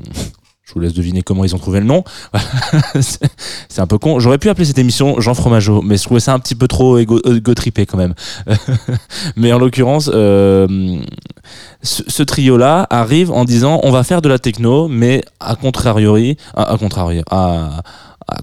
je 0.69 0.75
vous 0.75 0.81
laisse 0.81 0.93
deviner 0.93 1.23
comment 1.23 1.45
ils 1.45 1.55
ont 1.55 1.59
trouvé 1.59 1.81
le 1.81 1.87
nom. 1.87 2.05
c'est 3.01 3.81
un 3.81 3.87
peu 3.87 3.97
con. 3.97 4.21
J'aurais 4.21 4.37
pu 4.37 4.51
appeler 4.51 4.67
cette 4.67 4.79
émission 4.79 5.19
Jean 5.19 5.33
Fromageau, 5.33 5.81
mais 5.81 5.97
je 5.97 6.03
trouvais 6.03 6.21
ça 6.21 6.35
un 6.35 6.39
petit 6.39 6.55
peu 6.55 6.69
trop 6.69 6.99
égo, 6.99 7.55
trippé 7.55 7.87
quand 7.87 7.97
même. 7.97 8.15
mais 9.37 9.51
en 9.51 9.59
l'occurrence, 9.59 10.11
euh, 10.13 10.99
ce, 11.83 12.23
trio-là 12.23 12.87
arrive 12.91 13.31
en 13.33 13.47
disant 13.47 13.81
on 13.83 13.91
va 13.91 14.05
faire 14.05 14.21
de 14.21 14.29
la 14.29 14.39
techno, 14.39 14.89
mais 14.89 15.23
à 15.41 15.57
contrariori, 15.57 16.37
à, 16.55 16.77
contrario, 16.77 17.23
à, 17.31 17.83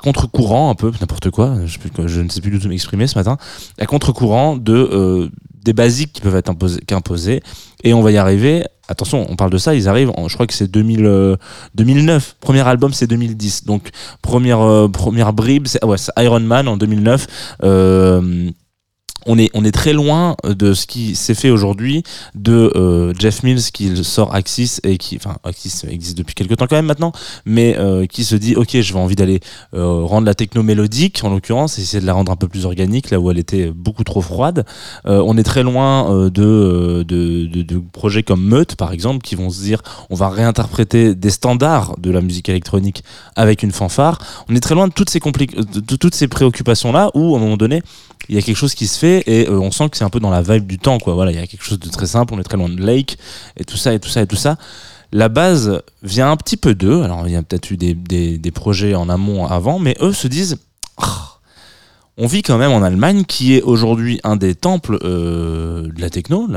contre-courant 0.01 0.71
un 0.71 0.75
peu, 0.75 0.91
n'importe 0.99 1.29
quoi, 1.29 1.57
je, 1.65 1.77
je, 2.07 2.21
ne 2.21 2.29
sais 2.29 2.41
plus 2.41 2.49
du 2.49 2.59
tout 2.59 2.69
m'exprimer 2.69 3.05
ce 3.05 3.19
matin, 3.19 3.37
à 3.79 3.85
contre-courant 3.85 4.57
de 4.57 4.73
euh, 4.73 5.29
des 5.63 5.73
basiques 5.73 6.13
qui 6.13 6.21
peuvent 6.21 6.35
être 6.35 6.49
imposées, 6.49 7.43
et 7.83 7.93
on 7.93 8.01
va 8.01 8.11
y 8.11 8.17
arriver. 8.17 8.63
Attention, 8.87 9.25
on 9.29 9.35
parle 9.35 9.49
de 9.49 9.57
ça, 9.57 9.73
ils 9.73 9.87
arrivent, 9.89 10.11
je 10.27 10.33
crois 10.33 10.45
que 10.45 10.53
c'est 10.53 10.69
2009. 10.69 11.37
Euh, 11.79 12.19
Premier 12.39 12.67
album, 12.67 12.93
c'est 12.93 13.07
2010. 13.07 13.65
Donc, 13.65 13.89
première, 14.21 14.61
euh, 14.61 14.87
première 14.87 15.33
bribe, 15.33 15.67
c'est 15.67 15.79
Iron 16.17 16.39
Man 16.39 16.67
en 16.67 16.77
2009. 16.77 17.57
Euh, 17.63 18.51
on 19.25 19.37
est, 19.37 19.49
on 19.53 19.63
est 19.65 19.71
très 19.71 19.93
loin 19.93 20.35
de 20.43 20.73
ce 20.73 20.85
qui 20.85 21.15
s'est 21.15 21.33
fait 21.33 21.49
aujourd'hui 21.49 22.03
de 22.35 22.71
euh, 22.75 23.13
Jeff 23.17 23.43
Mills 23.43 23.71
qui 23.73 24.03
sort 24.03 24.33
Axis 24.33 24.79
et 24.83 24.97
qui, 24.97 25.17
enfin 25.17 25.37
Axis 25.43 25.83
existe 25.89 26.17
depuis 26.17 26.35
quelques 26.35 26.57
temps 26.57 26.67
quand 26.67 26.75
même 26.75 26.85
maintenant, 26.85 27.11
mais 27.45 27.75
euh, 27.77 28.05
qui 28.05 28.23
se 28.23 28.35
dit 28.35 28.55
ok 28.55 28.79
je 28.81 28.93
vais 28.93 28.99
envie 28.99 29.15
d'aller 29.15 29.39
euh, 29.73 30.01
rendre 30.03 30.25
la 30.25 30.35
techno 30.35 30.63
mélodique 30.63 31.21
en 31.23 31.29
l'occurrence, 31.29 31.79
essayer 31.79 32.01
de 32.01 32.05
la 32.05 32.13
rendre 32.13 32.31
un 32.31 32.35
peu 32.35 32.47
plus 32.47 32.65
organique 32.65 33.09
là 33.09 33.19
où 33.19 33.31
elle 33.31 33.39
était 33.39 33.71
beaucoup 33.71 34.03
trop 34.03 34.21
froide. 34.21 34.65
on 35.05 35.37
est 35.37 35.43
très 35.43 35.63
loin 35.63 36.29
de, 36.29 37.03
de, 37.03 37.45
de, 37.45 37.81
projets 37.91 38.23
comme 38.23 38.43
Meute 38.43 38.75
par 38.75 38.91
exemple 38.91 39.21
qui 39.23 39.35
vont 39.35 39.49
se 39.49 39.61
dire 39.61 39.81
on 40.09 40.15
va 40.15 40.29
réinterpréter 40.29 41.15
des 41.15 41.29
standards 41.29 41.95
de 41.97 42.11
la 42.11 42.21
musique 42.21 42.49
électronique 42.49 43.03
avec 43.35 43.63
une 43.63 43.71
fanfare. 43.71 44.19
On 44.49 44.55
est 44.55 44.59
très 44.59 44.75
loin 44.75 44.87
de 44.87 44.93
toutes 44.93 45.09
ces, 45.09 45.19
de 45.19 45.95
toutes 45.95 46.15
ces 46.15 46.27
préoccupations 46.27 46.91
là 46.91 47.09
où 47.13 47.35
à 47.35 47.37
un 47.37 47.41
moment 47.41 47.57
donné 47.57 47.81
il 48.29 48.35
y 48.35 48.37
a 48.37 48.41
quelque 48.41 48.57
chose 48.57 48.73
qui 48.73 48.87
se 48.87 48.97
fait 48.97 49.14
et 49.25 49.47
euh, 49.47 49.59
on 49.59 49.71
sent 49.71 49.89
que 49.89 49.97
c'est 49.97 50.03
un 50.03 50.09
peu 50.09 50.19
dans 50.19 50.29
la 50.29 50.41
vibe 50.41 50.67
du 50.67 50.77
temps 50.77 50.99
quoi. 50.99 51.13
Voilà 51.13 51.31
il 51.31 51.35
y 51.35 51.41
a 51.41 51.47
quelque 51.47 51.63
chose 51.63 51.79
de 51.79 51.89
très 51.89 52.07
simple 52.07 52.33
on 52.33 52.39
est 52.39 52.43
très 52.43 52.57
loin 52.57 52.69
de 52.69 52.81
Lake 52.81 53.17
et 53.57 53.63
tout 53.63 53.77
ça 53.77 53.93
et 53.93 53.99
tout 53.99 54.09
ça 54.09 54.21
et 54.21 54.27
tout 54.27 54.35
ça. 54.35 54.57
La 55.11 55.29
base 55.29 55.81
vient 56.03 56.31
un 56.31 56.37
petit 56.37 56.57
peu 56.57 56.75
d'eux. 56.75 57.03
Alors 57.03 57.27
il 57.27 57.33
y 57.33 57.35
a 57.35 57.43
peut-être 57.43 57.71
eu 57.71 57.77
des, 57.77 58.51
projets 58.51 58.95
en 58.95 59.09
amont 59.09 59.45
avant 59.45 59.79
mais 59.79 59.95
eux 60.01 60.13
se 60.13 60.27
disent 60.27 60.57
ah, 60.97 61.39
on 62.17 62.27
vit 62.27 62.41
quand 62.41 62.57
même 62.57 62.71
en 62.71 62.81
Allemagne 62.81 63.23
qui 63.25 63.55
est 63.55 63.61
aujourd'hui 63.61 64.19
un 64.23 64.35
des 64.35 64.55
temples 64.55 64.97
euh, 65.03 65.91
de 65.91 66.01
la 66.01 66.09
techno 66.09 66.47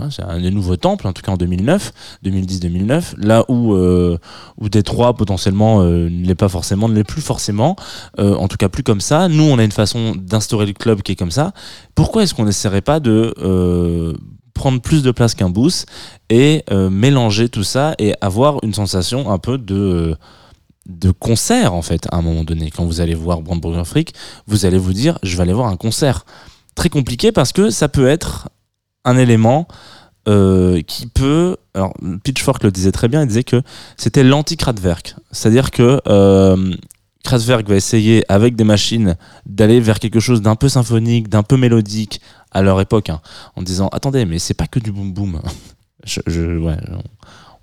là 0.00 0.08
c'est 0.10 0.22
un 0.22 0.40
des 0.40 0.50
nouveaux 0.50 0.76
temples, 0.76 1.06
en 1.06 1.12
tout 1.12 1.22
cas 1.22 1.32
en 1.32 1.36
2009, 1.36 1.92
2010-2009, 2.24 3.14
là 3.18 3.44
où, 3.48 3.74
euh, 3.74 4.18
où 4.58 4.68
Détroit 4.68 5.14
potentiellement 5.14 5.82
euh, 5.82 6.08
ne 6.08 6.26
l'est 6.26 6.34
pas 6.34 6.48
forcément, 6.48 6.88
ne 6.88 6.94
l'est 6.94 7.04
plus 7.04 7.22
forcément, 7.22 7.76
euh, 8.18 8.34
en 8.34 8.48
tout 8.48 8.56
cas 8.56 8.68
plus 8.68 8.82
comme 8.82 9.00
ça. 9.00 9.28
Nous, 9.28 9.44
on 9.44 9.58
a 9.58 9.64
une 9.64 9.72
façon 9.72 10.14
d'instaurer 10.16 10.66
le 10.66 10.72
club 10.72 11.02
qui 11.02 11.12
est 11.12 11.16
comme 11.16 11.30
ça. 11.30 11.52
Pourquoi 11.94 12.22
est-ce 12.22 12.34
qu'on 12.34 12.44
n'essaierait 12.44 12.80
pas 12.80 13.00
de 13.00 13.34
euh, 13.38 14.14
prendre 14.54 14.80
plus 14.80 15.02
de 15.02 15.10
place 15.10 15.34
qu'un 15.34 15.50
boost 15.50 15.88
et 16.30 16.64
mélanger 16.70 17.48
tout 17.48 17.64
ça 17.64 17.94
et 17.98 18.14
avoir 18.20 18.58
une 18.62 18.74
sensation 18.74 19.30
un 19.30 19.38
peu 19.38 19.58
de 19.58 20.16
de 20.88 21.12
concert 21.12 21.74
en 21.74 21.82
fait 21.82 22.06
à 22.10 22.16
un 22.16 22.22
moment 22.22 22.44
donné? 22.44 22.70
Quand 22.70 22.84
vous 22.84 23.00
allez 23.00 23.14
voir 23.14 23.40
Brandburger 23.40 23.84
Freak 23.84 24.14
vous 24.46 24.66
allez 24.66 24.78
vous 24.78 24.92
dire 24.92 25.18
je 25.22 25.36
vais 25.36 25.42
aller 25.42 25.52
voir 25.52 25.68
un 25.68 25.76
concert 25.76 26.24
très 26.74 26.88
compliqué 26.90 27.32
parce 27.32 27.52
que 27.52 27.70
ça 27.70 27.88
peut 27.88 28.06
être 28.06 28.48
un 29.04 29.16
élément 29.16 29.68
euh, 30.28 30.82
qui 30.82 31.06
peut. 31.06 31.56
Alors, 31.74 31.94
Pitchfork 32.22 32.62
le 32.62 32.70
disait 32.70 32.92
très 32.92 33.08
bien, 33.08 33.22
il 33.22 33.28
disait 33.28 33.44
que 33.44 33.62
c'était 33.96 34.22
l'anti-Kraftwerk. 34.22 35.16
C'est-à-dire 35.30 35.70
que 35.70 36.00
euh, 36.06 36.74
Kraftwerk 37.24 37.68
va 37.68 37.74
essayer, 37.74 38.24
avec 38.28 38.54
des 38.54 38.64
machines, 38.64 39.16
d'aller 39.46 39.80
vers 39.80 39.98
quelque 39.98 40.20
chose 40.20 40.42
d'un 40.42 40.56
peu 40.56 40.68
symphonique, 40.68 41.28
d'un 41.28 41.42
peu 41.42 41.56
mélodique 41.56 42.20
à 42.52 42.62
leur 42.62 42.80
époque, 42.80 43.10
hein, 43.10 43.20
en 43.56 43.62
disant 43.62 43.88
Attendez, 43.88 44.24
mais 44.24 44.38
c'est 44.38 44.54
pas 44.54 44.66
que 44.66 44.78
du 44.78 44.92
boom 44.92 45.12
boom. 45.12 45.40
je, 46.04 46.20
je, 46.26 46.58
ouais, 46.58 46.76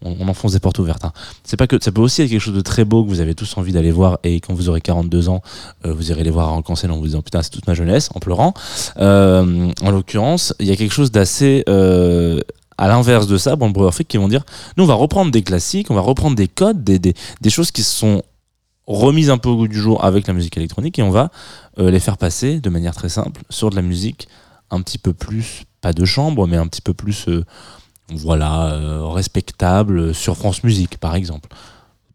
on, 0.04 0.28
enfonce 0.28 0.54
des 0.54 0.60
portes 0.60 0.80
ouvertes. 0.80 1.06
Hein. 1.06 1.14
C'est 1.44 1.58
pas 1.58 1.68
que 1.68 1.78
ça 1.82 1.92
peut 1.92 2.02
aussi 2.02 2.22
être 2.22 2.30
quelque 2.30 2.40
chose 2.40 2.56
de 2.56 2.62
très 2.62 2.86
beau 2.86 3.04
que 3.04 3.10
vous 3.10 3.22
avez 3.22 3.36
tous 3.36 3.58
envie 3.58 3.72
d'aller 3.72 3.92
voir 3.92 4.20
et 4.24 4.40
quand 4.40 4.54
vous 4.54 4.70
aurez 4.70 4.82
42 4.82 5.30
ans, 5.30 5.42
euh, 5.86 5.94
vous 5.94 6.12
irez 6.12 6.24
les 6.24 6.30
voir 6.30 6.54
en 6.54 6.62
concert 6.62 6.92
en 6.94 6.98
vous 6.98 7.06
disant 7.06 7.22
putain 7.22 7.42
c'est 7.42 7.50
toute 7.50 7.68
ma 7.68 7.74
jeunesse 7.74 8.10
en 8.16 8.20
pleurant. 8.20 8.54
Euh, 8.98 9.72
en 9.82 9.92
l'occurrence, 9.92 10.54
il 10.60 10.68
y 10.68 10.72
a 10.72 10.76
quelque 10.76 10.94
chose 10.94 11.12
d'assez 11.12 11.64
euh, 11.70 12.40
à 12.78 12.88
l'inverse 12.88 13.28
de 13.28 13.38
ça, 13.38 13.56
bon 13.56 13.70
Brewer 13.70 13.92
qui 14.08 14.18
vont 14.18 14.28
dire 14.28 14.44
nous 14.78 14.84
on 14.84 14.88
va 14.88 14.94
reprendre 14.94 15.32
des 15.32 15.44
classiques, 15.44 15.92
on 15.92 15.96
va 15.96 16.02
reprendre 16.02 16.36
des 16.36 16.48
codes, 16.48 16.84
des, 16.84 17.50
choses 17.50 17.72
qui 17.72 17.84
sont 17.84 18.24
remises 18.88 19.30
un 19.30 19.38
peu 19.38 19.50
au 19.50 19.58
goût 19.58 19.68
du 19.68 19.80
jour 19.80 20.04
avec 20.04 20.28
la 20.28 20.34
musique 20.34 20.56
électronique 20.58 20.98
et 20.98 21.04
on 21.04 21.12
va 21.12 21.30
les 21.78 22.00
faire 22.00 22.18
passer 22.18 22.60
de 22.60 22.70
manière 22.70 22.96
très 22.96 23.10
simple 23.10 23.42
sur 23.50 23.70
de 23.70 23.76
la 23.76 23.82
musique 23.82 24.28
un 24.72 24.82
petit 24.82 24.98
peu 24.98 25.14
plus, 25.14 25.64
pas 25.82 25.94
de 25.94 26.06
chambre, 26.06 26.48
mais 26.48 26.58
un 26.58 26.68
petit 26.68 26.82
peu 26.82 26.94
plus 26.94 27.28
voilà, 28.12 28.74
euh, 28.74 29.08
respectable 29.08 30.14
sur 30.14 30.36
France 30.36 30.64
Musique, 30.64 30.98
par 30.98 31.16
exemple. 31.16 31.50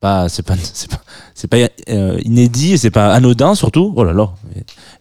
Pas, 0.01 0.29
c'est 0.29 0.43
pas, 0.43 0.55
c'est 0.59 0.91
pas, 0.91 1.01
c'est 1.35 1.49
pas 1.49 1.57
euh, 1.89 2.21
inédit 2.25 2.75
et 2.75 2.77
c'est 2.77 2.91
pas 2.91 3.15
anodin 3.15 3.55
surtout. 3.55 3.93
Oh 3.97 4.05
là 4.05 4.13
là, 4.13 4.35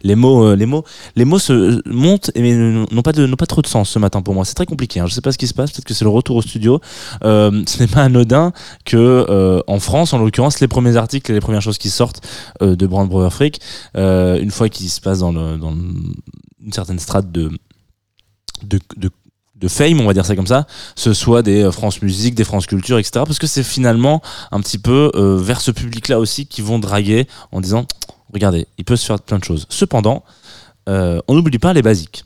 les 0.02 0.14
mots, 0.14 0.46
euh, 0.46 0.56
les 0.56 0.64
mots, 0.64 0.84
les 1.14 1.26
mots 1.26 1.38
se 1.38 1.82
montent 1.86 2.30
mais 2.34 2.54
n'ont 2.54 3.02
pas 3.02 3.12
de, 3.12 3.26
pas 3.34 3.44
trop 3.44 3.60
de 3.60 3.66
sens 3.66 3.90
ce 3.90 3.98
matin 3.98 4.22
pour 4.22 4.34
moi. 4.34 4.46
C'est 4.46 4.54
très 4.54 4.64
compliqué. 4.64 5.00
Hein. 5.00 5.06
Je 5.06 5.12
sais 5.12 5.20
pas 5.20 5.32
ce 5.32 5.36
qui 5.36 5.46
se 5.46 5.52
passe. 5.52 5.72
Peut-être 5.72 5.84
que 5.84 5.92
c'est 5.92 6.04
le 6.04 6.10
retour 6.10 6.36
au 6.36 6.42
studio. 6.42 6.80
ce 7.22 7.78
n'est 7.80 7.86
pas 7.86 8.04
anodin 8.04 8.52
que 8.86 9.62
en 9.66 9.78
France, 9.78 10.14
en 10.14 10.18
l'occurrence, 10.18 10.60
les 10.60 10.68
premiers 10.68 10.96
articles 10.96 11.30
et 11.30 11.34
les 11.34 11.40
premières 11.40 11.62
choses 11.62 11.78
qui 11.78 11.90
sortent 11.90 12.26
de 12.62 12.86
Brand 12.86 13.08
Brewer 13.08 13.30
Freak, 13.30 13.60
une 13.94 14.50
fois 14.50 14.70
qu'ils 14.70 14.88
se 14.88 15.02
passent 15.02 15.18
dans, 15.18 15.32
une 15.34 16.72
certaine 16.72 16.98
strate 16.98 17.30
de, 17.30 17.50
de 18.62 19.10
de 19.56 19.68
fame, 19.68 20.00
on 20.00 20.06
va 20.06 20.14
dire 20.14 20.26
ça 20.26 20.34
comme 20.34 20.46
ça, 20.46 20.66
ce 20.96 21.12
soit 21.12 21.42
des 21.42 21.62
euh, 21.62 21.70
France 21.70 22.02
Musique, 22.02 22.34
des 22.34 22.44
France 22.44 22.66
Culture, 22.66 22.98
etc. 22.98 23.24
Parce 23.26 23.38
que 23.38 23.46
c'est 23.46 23.62
finalement 23.62 24.20
un 24.50 24.60
petit 24.60 24.78
peu 24.78 25.10
euh, 25.14 25.36
vers 25.36 25.60
ce 25.60 25.70
public-là 25.70 26.18
aussi 26.18 26.46
qui 26.46 26.60
vont 26.60 26.78
draguer 26.78 27.26
en 27.52 27.60
disant, 27.60 27.86
regardez, 28.32 28.66
il 28.78 28.84
peut 28.84 28.96
se 28.96 29.06
faire 29.06 29.20
plein 29.20 29.38
de 29.38 29.44
choses. 29.44 29.66
Cependant, 29.68 30.24
euh, 30.88 31.20
on 31.28 31.34
n'oublie 31.34 31.58
pas 31.58 31.72
les 31.72 31.82
basiques. 31.82 32.24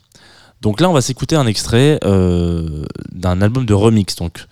Donc 0.63 0.81
là, 0.81 0.89
on 0.91 0.93
va 0.93 1.01
s'écouter 1.01 1.37
un 1.37 1.47
extrait 1.47 2.01
d'un 2.03 3.43
album 3.43 3.65
de 3.65 3.75
remix. 3.75 4.17
Donc 4.17 4.47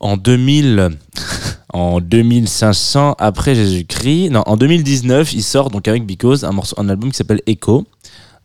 en 0.00 0.16
2000, 0.16 0.88
en 1.74 2.00
2500 2.00 3.16
après 3.18 3.54
Jésus-Christ, 3.54 4.30
non, 4.30 4.42
en 4.46 4.56
2019, 4.56 5.34
il 5.34 5.42
sort 5.42 5.68
donc 5.68 5.86
avec 5.86 6.06
Because 6.06 6.44
un 6.44 6.52
morceau, 6.52 6.76
un 6.78 6.88
album 6.88 7.10
qui 7.10 7.18
s'appelle 7.18 7.42
Echo. 7.46 7.84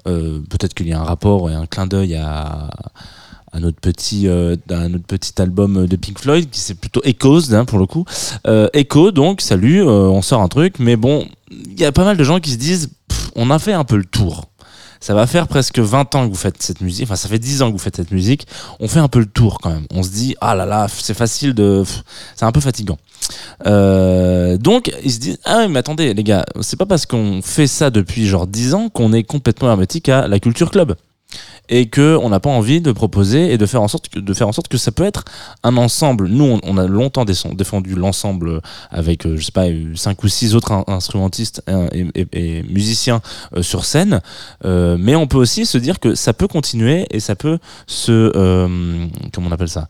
Peut-être 0.04 0.74
qu'il 0.74 0.88
y 0.88 0.94
a 0.94 1.00
un 1.00 1.06
rapport 1.06 1.50
et 1.50 1.54
un 1.54 1.66
clin 1.66 1.88
d'œil 1.88 2.16
à 2.16 2.70
un 3.58 3.64
autre 3.64 3.80
petit, 3.82 4.30
autre 4.30 5.08
petit 5.08 5.42
album 5.42 5.88
de 5.88 5.96
Pink 5.96 6.20
Floyd 6.20 6.50
qui 6.50 6.60
c'est 6.60 6.76
plutôt 6.76 7.02
Echoes 7.04 7.54
hein, 7.54 7.66
pour 7.66 7.80
le 7.80 7.86
coup. 7.86 8.06
Echo, 8.74 9.12
donc, 9.12 9.42
salut, 9.42 9.82
on 9.84 10.22
sort 10.22 10.42
un 10.42 10.48
truc, 10.48 10.76
mais 10.80 10.96
bon, 10.96 11.28
il 11.52 11.80
y 11.80 11.86
a 11.86 11.92
pas 11.92 12.04
mal 12.04 12.18
de 12.18 12.24
gens 12.24 12.40
qui 12.40 12.52
se 12.52 12.58
disent, 12.58 12.90
on 13.36 13.50
a 13.50 13.60
fait 13.60 13.74
un 13.74 13.84
peu 13.84 13.98
le 13.98 14.06
tour 14.06 14.48
ça 15.00 15.14
va 15.14 15.28
faire 15.28 15.48
presque 15.48 15.80
20 15.80 16.16
ans 16.16 16.26
que 16.26 16.34
vous 16.34 16.40
faites 16.40 16.62
cette 16.62 16.82
musique, 16.82 17.06
enfin 17.06 17.16
ça 17.16 17.30
fait 17.30 17.40
10 17.40 17.62
ans 17.62 17.68
que 17.68 17.74
vous 17.74 17.78
faites 17.78 17.96
cette 17.96 18.12
musique, 18.12 18.48
on 18.80 18.88
fait 18.88 19.00
un 19.00 19.08
peu 19.08 19.20
le 19.20 19.26
tour 19.26 19.60
quand 19.62 19.70
même. 19.70 19.86
On 19.92 20.04
se 20.04 20.10
dit, 20.10 20.36
ah 20.42 20.56
là 20.56 20.66
là, 20.66 20.88
c'est 20.90 21.14
facile 21.14 21.54
de... 21.54 21.84
C'est 22.36 22.46
un 22.46 22.52
peu 22.52 22.60
fatigant. 22.60 22.98
Euh, 23.66 24.58
donc 24.58 24.92
ils 25.04 25.12
se 25.12 25.20
disent, 25.20 25.40
ah 25.44 25.60
oui 25.60 25.68
mais 25.70 25.80
attendez 25.80 26.14
les 26.14 26.24
gars, 26.24 26.46
c'est 26.62 26.78
pas 26.78 26.86
parce 26.86 27.06
qu'on 27.06 27.42
fait 27.42 27.68
ça 27.68 27.90
depuis 27.90 28.26
genre 28.28 28.48
10 28.48 28.74
ans 28.74 28.90
qu'on 28.90 29.14
est 29.14 29.24
complètement 29.24 29.70
hermétique 29.70 30.10
à 30.10 30.28
la 30.28 30.40
culture 30.40 30.72
club 30.72 30.96
et 31.70 31.88
que 31.88 32.18
on 32.22 32.30
n'a 32.30 32.40
pas 32.40 32.50
envie 32.50 32.82
de 32.82 32.92
proposer 32.92 33.52
et 33.52 33.58
de 33.58 33.66
faire 33.66 33.82
en 33.82 33.88
sorte 33.88 34.10
que, 34.10 34.20
de 34.20 34.34
faire 34.34 34.48
en 34.48 34.52
sorte 34.52 34.68
que 34.68 34.78
ça 34.78 34.92
peut 34.92 35.04
être 35.04 35.26
un 35.64 35.78
ensemble. 35.78 36.28
Nous, 36.28 36.60
on, 36.64 36.78
a 36.78 36.88
longtemps 36.88 37.26
défendu 37.26 37.96
l'ensemble 37.96 38.62
avec, 38.90 39.26
euh, 39.26 39.38
je 39.38 39.46
sais 39.46 39.52
pas, 39.52 39.66
cinq 39.96 40.24
ou 40.24 40.28
six 40.28 40.56
autres 40.56 40.84
instrumentistes 40.88 41.64
et, 42.34 42.64
musiciens 42.64 43.22
euh, 43.56 43.62
sur 43.62 43.86
scène, 43.86 44.22
euh, 44.66 44.98
mais 45.00 45.16
on 45.16 45.28
peut 45.28 45.38
aussi 45.38 45.66
se 45.66 45.78
dire 45.78 46.00
que 46.00 46.16
ça 46.16 46.34
peut 46.34 46.48
continuer 46.48 47.06
et 47.12 47.20
ça 47.20 47.36
peut 47.36 47.60
se, 47.88 48.32
comment 49.34 49.50
on 49.50 49.52
appelle 49.52 49.70
ça, 49.70 49.88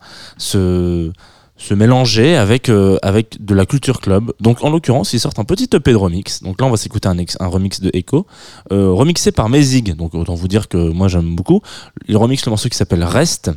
se 1.58 1.74
mélanger 1.74 2.36
avec, 2.36 2.68
euh, 2.68 2.98
avec 3.02 3.44
de 3.44 3.54
la 3.54 3.66
culture 3.66 4.00
club. 4.00 4.32
Donc 4.40 4.62
en 4.62 4.70
l'occurrence, 4.70 5.12
ils 5.12 5.20
sortent 5.20 5.40
un 5.40 5.44
petit 5.44 5.68
EP 5.74 5.90
de 5.90 5.96
remix. 5.96 6.42
Donc 6.42 6.60
là, 6.60 6.66
on 6.66 6.70
va 6.70 6.76
s'écouter 6.76 7.08
un, 7.08 7.46
remix 7.46 7.80
de 7.80 7.90
Echo, 7.92 8.26
euh, 8.72 8.92
remixé 8.92 9.32
par 9.32 9.48
Mezig. 9.48 9.94
Donc 9.96 10.14
autant 10.14 10.34
vous 10.34 10.48
dire 10.48 10.68
que 10.68 10.78
moi 10.78 11.08
j'aime 11.08 11.34
beaucoup. 11.34 11.60
Il 12.06 12.16
remix 12.16 12.46
le 12.46 12.50
morceau 12.50 12.68
qui 12.68 12.76
s'appelle 12.76 13.04
Reste. 13.04 13.50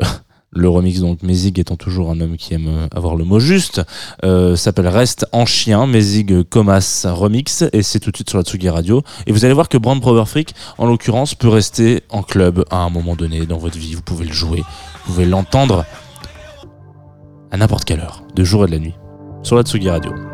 Euh, 0.00 0.04
le 0.54 0.68
remix, 0.68 1.00
donc 1.00 1.22
Mezig 1.22 1.58
étant 1.58 1.76
toujours 1.76 2.10
un 2.10 2.20
homme 2.20 2.36
qui 2.36 2.52
aime 2.52 2.86
avoir 2.94 3.16
le 3.16 3.24
mot 3.24 3.40
juste, 3.40 3.80
s'appelle 4.54 4.86
Reste 4.86 5.24
en 5.32 5.46
chien, 5.46 5.86
Mezig 5.86 6.42
Comas 6.42 7.06
remix, 7.10 7.64
et 7.72 7.82
c'est 7.82 8.00
tout 8.00 8.10
de 8.10 8.16
suite 8.18 8.28
sur 8.28 8.36
la 8.36 8.44
Tsugi 8.44 8.68
Radio. 8.68 9.02
Et 9.26 9.32
vous 9.32 9.46
allez 9.46 9.54
voir 9.54 9.70
que 9.70 9.78
Brand 9.78 9.98
Power 10.02 10.26
Freak, 10.26 10.54
en 10.76 10.84
l'occurrence, 10.84 11.34
peut 11.34 11.48
rester 11.48 12.02
en 12.10 12.22
club 12.22 12.66
à 12.70 12.80
un 12.80 12.90
moment 12.90 13.16
donné 13.16 13.46
dans 13.46 13.56
votre 13.56 13.78
vie. 13.78 13.94
Vous 13.94 14.02
pouvez 14.02 14.26
le 14.26 14.32
jouer, 14.34 14.58
vous 14.58 15.14
pouvez 15.14 15.24
l'entendre 15.24 15.86
à 17.52 17.58
n'importe 17.58 17.84
quelle 17.84 18.00
heure, 18.00 18.24
de 18.34 18.44
jour 18.44 18.64
et 18.64 18.66
de 18.66 18.72
la 18.72 18.78
nuit, 18.78 18.94
sur 19.42 19.56
la 19.56 19.62
Tsugi 19.62 19.90
Radio. 19.90 20.31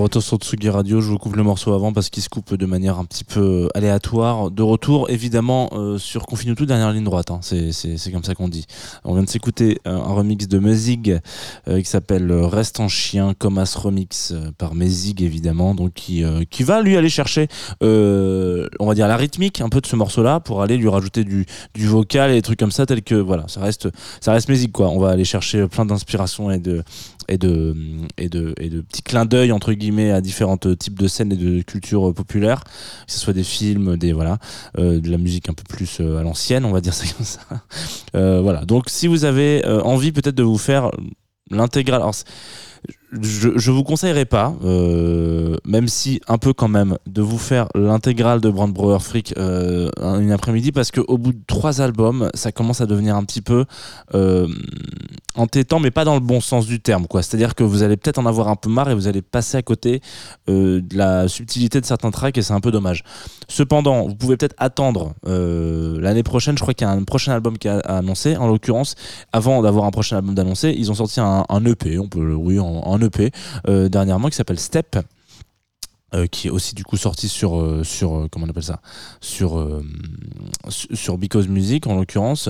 Retour 0.00 0.22
sur 0.22 0.38
Tsugi 0.38 0.68
Radio, 0.70 1.00
je 1.00 1.08
vous 1.10 1.18
coupe 1.18 1.36
le 1.36 1.42
morceau 1.42 1.72
avant 1.72 1.92
parce 1.92 2.10
qu'il 2.10 2.22
se 2.22 2.28
coupe 2.28 2.54
de 2.54 2.66
manière 2.66 2.98
un 2.98 3.04
petit 3.04 3.24
peu 3.24 3.68
aléatoire. 3.74 4.50
De 4.50 4.62
retour 4.62 5.10
évidemment 5.10 5.68
euh, 5.72 5.98
sur 5.98 6.26
Confine 6.26 6.54
tout 6.54 6.66
dernière 6.66 6.92
ligne 6.92 7.04
droite, 7.04 7.30
hein. 7.30 7.40
c'est 7.42 8.12
comme 8.12 8.24
ça 8.24 8.34
qu'on 8.34 8.48
dit. 8.48 8.66
On 9.04 9.14
vient 9.14 9.22
de 9.22 9.28
s'écouter 9.28 9.78
un, 9.84 9.98
remix 9.98 10.48
de 10.48 10.58
Mezig 10.58 11.20
euh, 11.68 11.80
qui 11.80 11.88
s'appelle 11.88 12.32
Reste 12.32 12.80
en 12.80 12.88
chien, 12.88 13.34
comme 13.38 13.58
as 13.58 13.76
remix 13.76 14.32
euh, 14.32 14.50
par 14.56 14.74
Mezig 14.74 15.22
évidemment, 15.22 15.74
donc 15.74 15.92
qui, 15.92 16.24
qui 16.50 16.62
va 16.62 16.82
lui 16.82 16.96
aller 16.96 17.10
chercher, 17.10 17.48
on 17.80 18.86
va 18.86 18.94
dire 18.94 19.08
la 19.08 19.16
rythmique 19.16 19.60
un 19.60 19.68
peu 19.68 19.80
de 19.80 19.86
ce 19.86 19.96
morceau-là 19.96 20.40
pour 20.40 20.62
aller 20.62 20.76
lui 20.76 20.88
rajouter 20.88 21.24
du, 21.24 21.46
du 21.74 21.86
vocal 21.86 22.30
et 22.30 22.34
des 22.34 22.42
trucs 22.42 22.58
comme 22.58 22.72
ça, 22.72 22.86
tel 22.86 23.02
que 23.02 23.14
voilà, 23.14 23.44
ça 23.48 23.60
reste, 23.60 23.88
ça 24.20 24.32
reste 24.32 24.48
Mezig 24.48 24.72
quoi. 24.72 24.88
On 24.88 24.98
va 24.98 25.10
aller 25.10 25.24
chercher 25.24 25.66
plein 25.68 25.84
d'inspiration 25.84 26.50
et 26.50 26.58
de, 26.58 26.82
et 27.28 27.38
de, 27.38 27.76
et 28.16 28.28
de, 28.28 28.54
et 28.58 28.68
de 28.68 28.80
petits 28.80 29.02
clins 29.02 29.26
d'œil 29.26 29.52
entre 29.52 29.72
guillemets 29.72 29.89
à 29.98 30.20
différents 30.20 30.56
types 30.56 30.98
de 30.98 31.08
scènes 31.08 31.32
et 31.32 31.36
de 31.36 31.62
cultures 31.62 32.14
populaires, 32.14 32.64
que 32.64 33.12
ce 33.12 33.18
soit 33.18 33.32
des 33.32 33.44
films, 33.44 33.96
des 33.96 34.12
voilà, 34.12 34.38
euh, 34.78 35.00
de 35.00 35.10
la 35.10 35.18
musique 35.18 35.48
un 35.48 35.54
peu 35.54 35.64
plus 35.68 35.98
euh, 36.00 36.18
à 36.18 36.22
l'ancienne, 36.22 36.64
on 36.64 36.70
va 36.70 36.80
dire 36.80 36.94
ça 36.94 37.04
comme 37.16 37.26
ça. 37.26 37.40
Euh, 38.14 38.40
voilà. 38.40 38.64
Donc 38.64 38.84
si 38.88 39.06
vous 39.06 39.24
avez 39.24 39.64
envie 39.64 40.12
peut-être 40.12 40.34
de 40.34 40.42
vous 40.42 40.58
faire 40.58 40.90
l'intégrale, 41.50 42.02
je, 43.12 43.50
je 43.56 43.70
vous 43.70 43.82
conseillerais 43.82 44.24
pas, 44.24 44.54
euh, 44.64 45.56
même 45.64 45.88
si 45.88 46.20
un 46.28 46.38
peu 46.38 46.52
quand 46.52 46.68
même, 46.68 46.96
de 47.06 47.22
vous 47.22 47.38
faire 47.38 47.68
l'intégrale 47.74 48.40
de 48.40 48.48
Brand 48.50 48.72
Brewer 48.72 49.00
Freak 49.00 49.34
euh, 49.36 49.90
une 50.20 50.32
après-midi 50.32 50.72
parce 50.72 50.90
qu'au 50.90 51.18
bout 51.18 51.32
de 51.32 51.40
trois 51.46 51.80
albums, 51.80 52.30
ça 52.34 52.52
commence 52.52 52.80
à 52.80 52.86
devenir 52.86 53.16
un 53.16 53.24
petit 53.24 53.40
peu 53.40 53.64
euh, 54.14 54.46
entêtant, 55.34 55.80
mais 55.80 55.90
pas 55.90 56.04
dans 56.04 56.14
le 56.14 56.20
bon 56.20 56.40
sens 56.40 56.66
du 56.66 56.80
terme. 56.80 57.06
C'est-à-dire 57.12 57.54
que 57.54 57.64
vous 57.64 57.82
allez 57.82 57.96
peut-être 57.96 58.18
en 58.18 58.26
avoir 58.26 58.48
un 58.48 58.56
peu 58.56 58.70
marre 58.70 58.90
et 58.90 58.94
vous 58.94 59.08
allez 59.08 59.22
passer 59.22 59.56
à 59.56 59.62
côté 59.62 60.00
euh, 60.48 60.80
de 60.80 60.96
la 60.96 61.26
subtilité 61.26 61.80
de 61.80 61.86
certains 61.86 62.10
tracks 62.10 62.38
et 62.38 62.42
c'est 62.42 62.54
un 62.54 62.60
peu 62.60 62.70
dommage. 62.70 63.02
Cependant, 63.48 64.06
vous 64.06 64.14
pouvez 64.14 64.36
peut-être 64.36 64.54
attendre 64.58 65.14
l'année 65.24 66.22
prochaine. 66.22 66.56
Je 66.56 66.62
crois 66.62 66.74
qu'il 66.74 66.86
y 66.86 66.90
a 66.90 66.92
un 66.92 67.02
prochain 67.02 67.32
album 67.32 67.58
qui 67.58 67.68
a 67.68 67.78
annoncé. 67.78 68.36
En 68.36 68.46
l'occurrence, 68.46 68.94
avant 69.32 69.62
d'avoir 69.62 69.84
un 69.84 69.90
prochain 69.90 70.16
album 70.16 70.34
d'annoncer, 70.34 70.74
ils 70.76 70.90
ont 70.90 70.94
sorti 70.94 71.20
un, 71.20 71.64
EP. 71.64 71.98
On 71.98 72.08
peut, 72.08 72.32
oui, 72.34 72.58
en 72.60 72.99
EP 73.04 73.30
euh, 73.68 73.88
dernièrement 73.88 74.28
qui 74.28 74.36
s'appelle 74.36 74.58
Step. 74.58 74.98
Euh, 76.12 76.26
qui 76.26 76.48
est 76.48 76.50
aussi 76.50 76.74
du 76.74 76.82
coup 76.82 76.96
sorti 76.96 77.28
sur 77.28 77.56
euh, 77.56 77.84
sur 77.84 78.26
comment 78.32 78.44
on 78.44 78.48
appelle 78.48 78.64
ça 78.64 78.80
sur 79.20 79.64
sur 80.68 81.18
Because 81.18 81.46
Music 81.46 81.86
en 81.86 81.94
l'occurrence 81.94 82.48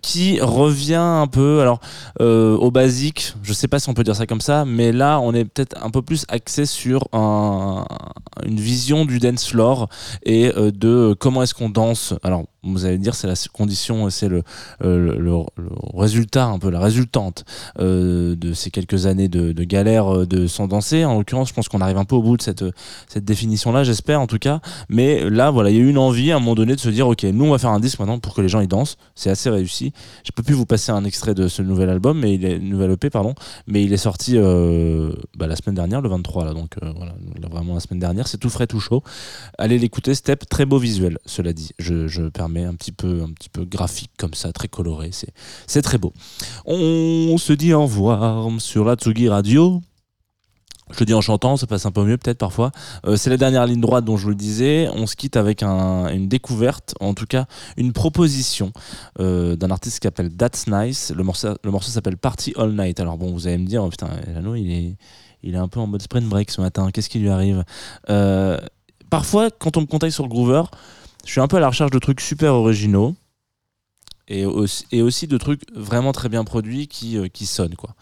qui 0.00 0.40
revient 0.40 0.94
un 0.94 1.26
peu 1.26 1.60
alors 1.60 1.80
au 2.18 2.70
basique 2.70 3.34
je 3.42 3.52
sais 3.52 3.68
pas 3.68 3.78
si 3.78 3.90
on 3.90 3.94
peut 3.94 4.04
dire 4.04 4.16
ça 4.16 4.26
comme 4.26 4.40
ça 4.40 4.64
mais 4.64 4.90
là 4.90 5.20
on 5.20 5.34
est 5.34 5.44
peut-être 5.44 5.76
un 5.84 5.90
peu 5.90 6.00
plus 6.00 6.24
axé 6.30 6.64
sur 6.64 7.08
un, 7.12 7.84
une 8.46 8.58
vision 8.58 9.04
du 9.04 9.18
dance 9.18 9.46
floor 9.48 9.90
et 10.22 10.50
de 10.56 11.14
comment 11.20 11.42
est-ce 11.42 11.52
qu'on 11.52 11.68
danse 11.68 12.14
alors 12.22 12.44
vous 12.64 12.84
allez 12.84 12.98
dire 12.98 13.14
c'est 13.14 13.26
la 13.26 13.34
condition, 13.52 14.10
c'est 14.10 14.28
le, 14.28 14.42
euh, 14.82 15.16
le, 15.18 15.32
résultat, 15.94 16.46
un 16.46 16.58
peu 16.58 16.70
la 16.70 16.80
résultante 16.80 17.44
euh, 17.78 18.34
de 18.34 18.52
ces 18.52 18.70
quelques 18.70 19.06
années 19.06 19.28
de, 19.28 19.52
galère 19.64 20.12
euh, 20.14 20.26
de 20.26 20.46
sans 20.46 20.66
danser. 20.66 21.04
En 21.04 21.18
l'occurrence, 21.18 21.48
je 21.48 21.54
pense 21.54 21.68
qu'on 21.68 21.80
arrive 21.80 21.98
un 21.98 22.04
peu 22.04 22.16
au 22.16 22.22
bout 22.22 22.36
de 22.36 22.42
cette, 22.42 22.64
définition-là, 23.16 23.84
j'espère 23.84 24.20
en 24.20 24.26
tout 24.26 24.38
cas. 24.38 24.60
Mais 24.88 25.28
là, 25.28 25.50
voilà, 25.50 25.70
il 25.70 25.76
y 25.76 25.78
a 25.78 25.82
eu 25.82 25.88
une 25.88 25.98
envie 25.98 26.32
à 26.32 26.36
un 26.36 26.40
moment 26.40 26.54
donné 26.54 26.74
de 26.74 26.80
se 26.80 26.88
dire, 26.88 27.06
ok, 27.08 27.22
nous 27.24 27.44
on 27.44 27.50
va 27.50 27.58
faire 27.58 27.70
un 27.70 27.80
disque 27.80 27.98
maintenant 27.98 28.18
pour 28.18 28.34
que 28.34 28.40
les 28.40 28.48
gens 28.48 28.60
y 28.60 28.68
dansent. 28.68 28.96
C'est 29.14 29.30
assez 29.30 29.50
réussi. 29.50 29.92
Je 30.24 30.32
peux 30.32 30.42
plus 30.42 30.54
vous 30.54 30.66
passer 30.66 30.90
un 30.92 31.04
extrait 31.04 31.34
de 31.34 31.48
ce 31.48 31.62
nouvel 31.62 31.90
album, 31.90 32.18
mais 32.18 32.34
il 32.34 32.44
est 32.44 32.58
nouvel 32.58 32.92
EP, 32.92 33.10
pardon, 33.10 33.34
mais 33.66 33.82
il 33.84 33.92
est 33.92 33.98
sorti 33.98 34.36
bah, 34.36 35.46
la 35.46 35.56
semaine 35.56 35.74
dernière, 35.74 36.00
le 36.00 36.08
23 36.08 36.44
là, 36.44 36.54
donc 36.54 36.76
voilà, 36.80 37.14
vraiment 37.50 37.74
la 37.74 37.80
semaine 37.80 38.00
dernière. 38.00 38.26
C'est 38.28 38.38
tout 38.38 38.50
frais, 38.50 38.66
tout 38.66 38.80
chaud. 38.80 39.02
Allez 39.58 39.78
l'écouter, 39.78 40.14
Step, 40.14 40.48
très 40.48 40.64
beau 40.64 40.78
visuel, 40.78 41.18
cela 41.26 41.52
dit. 41.52 41.70
Je, 41.78 42.08
je 42.08 42.22
permets 42.48 42.64
un 42.64 42.74
petit 42.74 42.92
peu, 42.92 43.22
un 43.22 43.32
petit 43.32 43.48
peu 43.48 43.64
graphique 43.64 44.10
comme 44.16 44.34
ça, 44.34 44.52
très 44.52 44.68
coloré. 44.68 45.10
C'est, 45.12 45.32
c'est 45.66 45.82
très 45.82 45.98
beau. 45.98 46.12
On 46.64 47.36
se 47.38 47.52
dit 47.52 47.72
au 47.72 47.82
revoir 47.82 48.48
sur 48.60 48.84
la 48.84 48.94
Tsugi 48.94 49.28
Radio. 49.28 49.82
Je 50.90 51.00
le 51.00 51.04
dis 51.04 51.12
en 51.12 51.20
chantant, 51.20 51.58
ça 51.58 51.66
passe 51.66 51.84
un 51.84 51.90
peu 51.90 52.02
mieux 52.02 52.16
peut-être 52.16 52.38
parfois. 52.38 52.70
Euh, 53.04 53.16
c'est 53.16 53.28
la 53.28 53.36
dernière 53.36 53.66
ligne 53.66 53.80
droite 53.80 54.06
dont 54.06 54.16
je 54.16 54.22
vous 54.22 54.30
le 54.30 54.34
disais. 54.34 54.88
On 54.94 55.06
se 55.06 55.16
quitte 55.16 55.36
avec 55.36 55.62
une 55.62 56.28
découverte, 56.28 56.94
en 57.00 57.12
tout 57.12 57.26
cas 57.26 57.44
une 57.76 57.92
proposition 57.92 58.72
euh, 59.20 59.54
d'un 59.54 59.70
artiste 59.70 59.98
qui 59.98 60.06
s'appelle 60.06 60.34
That's 60.34 60.66
Nice. 60.66 61.12
Le 61.14 61.22
morceau, 61.24 61.48
le 61.62 61.70
morceau 61.70 61.90
s'appelle 61.90 62.16
Party 62.16 62.54
All 62.56 62.72
Night. 62.72 63.00
Alors 63.00 63.18
bon, 63.18 63.30
vous 63.32 63.46
allez 63.46 63.58
me 63.58 63.66
dire, 63.66 63.84
oh, 63.84 63.90
putain, 63.90 64.08
Lano, 64.32 64.54
il 64.54 64.72
est, 64.72 64.96
il 65.42 65.54
est 65.54 65.58
un 65.58 65.68
peu 65.68 65.78
en 65.78 65.86
mode 65.86 66.00
sprint 66.00 66.26
break 66.26 66.50
ce 66.50 66.62
matin. 66.62 66.90
Qu'est-ce 66.90 67.10
qui 67.10 67.18
lui 67.18 67.28
arrive? 67.28 67.64
Euh, 68.08 68.58
Parfois, 69.10 69.50
quand 69.50 69.76
on 69.78 69.82
me 69.82 69.86
contacte 69.86 70.12
sur 70.12 70.24
le 70.24 70.28
Groover, 70.28 70.64
je 71.28 71.32
suis 71.32 71.42
un 71.42 71.46
peu 71.46 71.58
à 71.58 71.60
la 71.60 71.68
recherche 71.68 71.90
de 71.90 71.98
trucs 71.98 72.22
super 72.22 72.54
originaux 72.54 73.14
et 74.28 74.46
aussi, 74.46 75.26
de 75.26 75.36
trucs 75.36 75.60
vraiment 75.74 76.12
très 76.12 76.30
bien 76.30 76.42
produits 76.42 76.88
qui, 76.88 77.18
euh, 77.18 77.28
qui 77.28 77.44
sonnent. 77.44 77.76
Quoi. 77.76 77.94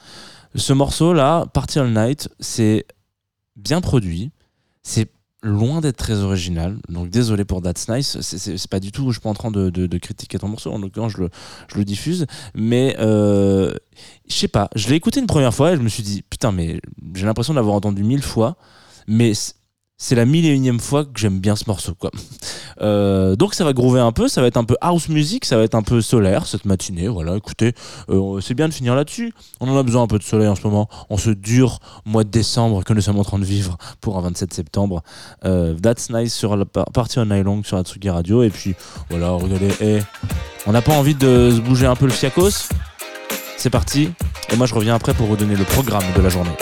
Ce 0.55 0.73
morceau-là, 0.73 1.47
Party 1.53 1.81
All 1.81 1.93
Night, 1.93 2.29
c'est 2.39 2.87
bien 3.57 3.81
produit, 3.81 4.31
c'est 4.85 5.11
loin 5.43 5.81
d'être 5.81 5.97
très 5.97 6.21
original. 6.21 6.79
Donc 6.89 7.11
désolé 7.11 7.45
pour 7.45 7.63
That's 7.63 7.89
Nice, 7.89 8.21
c'est 8.21 8.71
pas 8.71 8.79
du 8.79 8.93
tout, 8.93 9.09
je 9.09 9.15
suis 9.15 9.21
pas 9.21 9.29
en 9.29 9.35
train 9.35 9.51
de, 9.51 9.71
de, 9.71 9.99
critiquer 9.99 10.39
ton 10.39 10.47
morceau, 10.49 10.73
en 10.73 10.79
l'occurrence 10.79 11.13
je 11.13 11.23
le, 11.23 11.31
je 11.67 11.79
le 11.79 11.85
diffuse, 11.85 12.27
mais 12.55 12.95
euh, 13.01 13.75
je 14.29 14.35
sais 14.35 14.49
pas, 14.49 14.71
je 14.77 14.89
l'ai 14.89 14.95
écouté 14.95 15.19
une 15.19 15.27
première 15.27 15.55
fois 15.55 15.73
et 15.73 15.77
je 15.77 15.83
me 15.83 15.89
suis 15.89 16.05
dit, 16.05 16.23
putain 16.23 16.53
mais 16.53 16.81
j'ai 17.15 17.27
l'impression 17.27 17.55
d'avoir 17.55 17.75
entendu 17.75 18.05
mille 18.05 18.23
fois, 18.23 18.57
mais 19.09 19.33
c'est 19.99 20.15
la 20.15 20.27
mille 20.27 20.47
et 20.47 20.51
unième 20.55 20.81
fois 20.81 21.05
que 21.05 21.19
j'aime 21.19 21.39
bien 21.41 21.57
ce 21.57 21.65
morceau 21.67 21.95
quoi. 21.95 22.11
Euh, 22.81 23.37
donc 23.37 23.55
ça 23.55 23.65
va 23.65 23.73
groover 23.73 24.01
un 24.01 24.13
peu, 24.13 24.29
ça 24.29 24.41
va 24.41 24.47
être 24.47 24.57
un 24.57 24.65
peu 24.65 24.77
house 24.81 25.09
music, 25.09 25.45
ça 25.45 25.57
va 25.57 25.63
être 25.63 25.75
un 25.75 25.83
peu 25.83 26.01
solaire 26.01 26.47
cette 26.47 26.65
matinée. 26.65 27.09
Voilà, 27.09 27.37
écoutez, 27.37 27.75
euh, 28.09 28.41
c'est 28.41 28.55
bien 28.55 28.69
de 28.69 28.75
finir 28.75 28.95
là-dessus. 28.95 29.33
On 29.61 29.69
en 29.69 29.77
a 29.77 29.83
besoin 29.83 30.03
un 30.03 30.07
peu 30.07 30.19
de 30.19 30.25
soleil 30.25 30.49
en 30.49 30.55
ce 30.55 30.63
moment, 30.63 30.89
en 31.11 31.17
ce 31.17 31.31
dur 31.31 31.79
mois 32.05 32.25
de 32.25 32.31
décembre 32.31 32.85
que 32.85 32.93
nous 32.93 33.01
sommes 33.01 33.19
en 33.19 33.25
train 33.25 33.39
de 33.39 33.45
vivre 33.45 33.77
pour 34.01 34.19
un 34.19 34.23
27 34.23 34.53
septembre. 34.53 35.03
Euh, 35.45 35.75
that's 35.75 36.11
nice 36.11 36.35
sur 36.35 36.57
la 36.57 36.65
partie 36.65 37.19
on 37.19 37.25
long 37.25 37.63
sur 37.63 37.77
Atsugi 37.77 38.11
Radio 38.11 38.43
et 38.43 38.51
puis 38.51 38.75
voilà, 39.11 39.31
regardez, 39.31 39.71
eh, 39.81 40.01
on 40.67 40.73
n'a 40.73 40.83
pas 40.83 40.93
envie 40.93 41.15
de 41.15 41.51
se 41.55 41.61
bouger 41.61 41.87
un 41.87 41.97
peu 41.97 42.07
le 42.07 42.13
fiacos. 42.13 42.69
C'est 43.57 43.71
parti 43.71 44.11
et 44.53 44.57
moi 44.57 44.67
je 44.67 44.75
reviens 44.75 44.95
après 44.95 45.15
pour 45.15 45.27
vous 45.27 45.37
donner 45.37 45.57
le 45.57 45.65
programme 45.65 46.05
de 46.15 46.21
la 46.21 46.29
journée. 46.29 46.57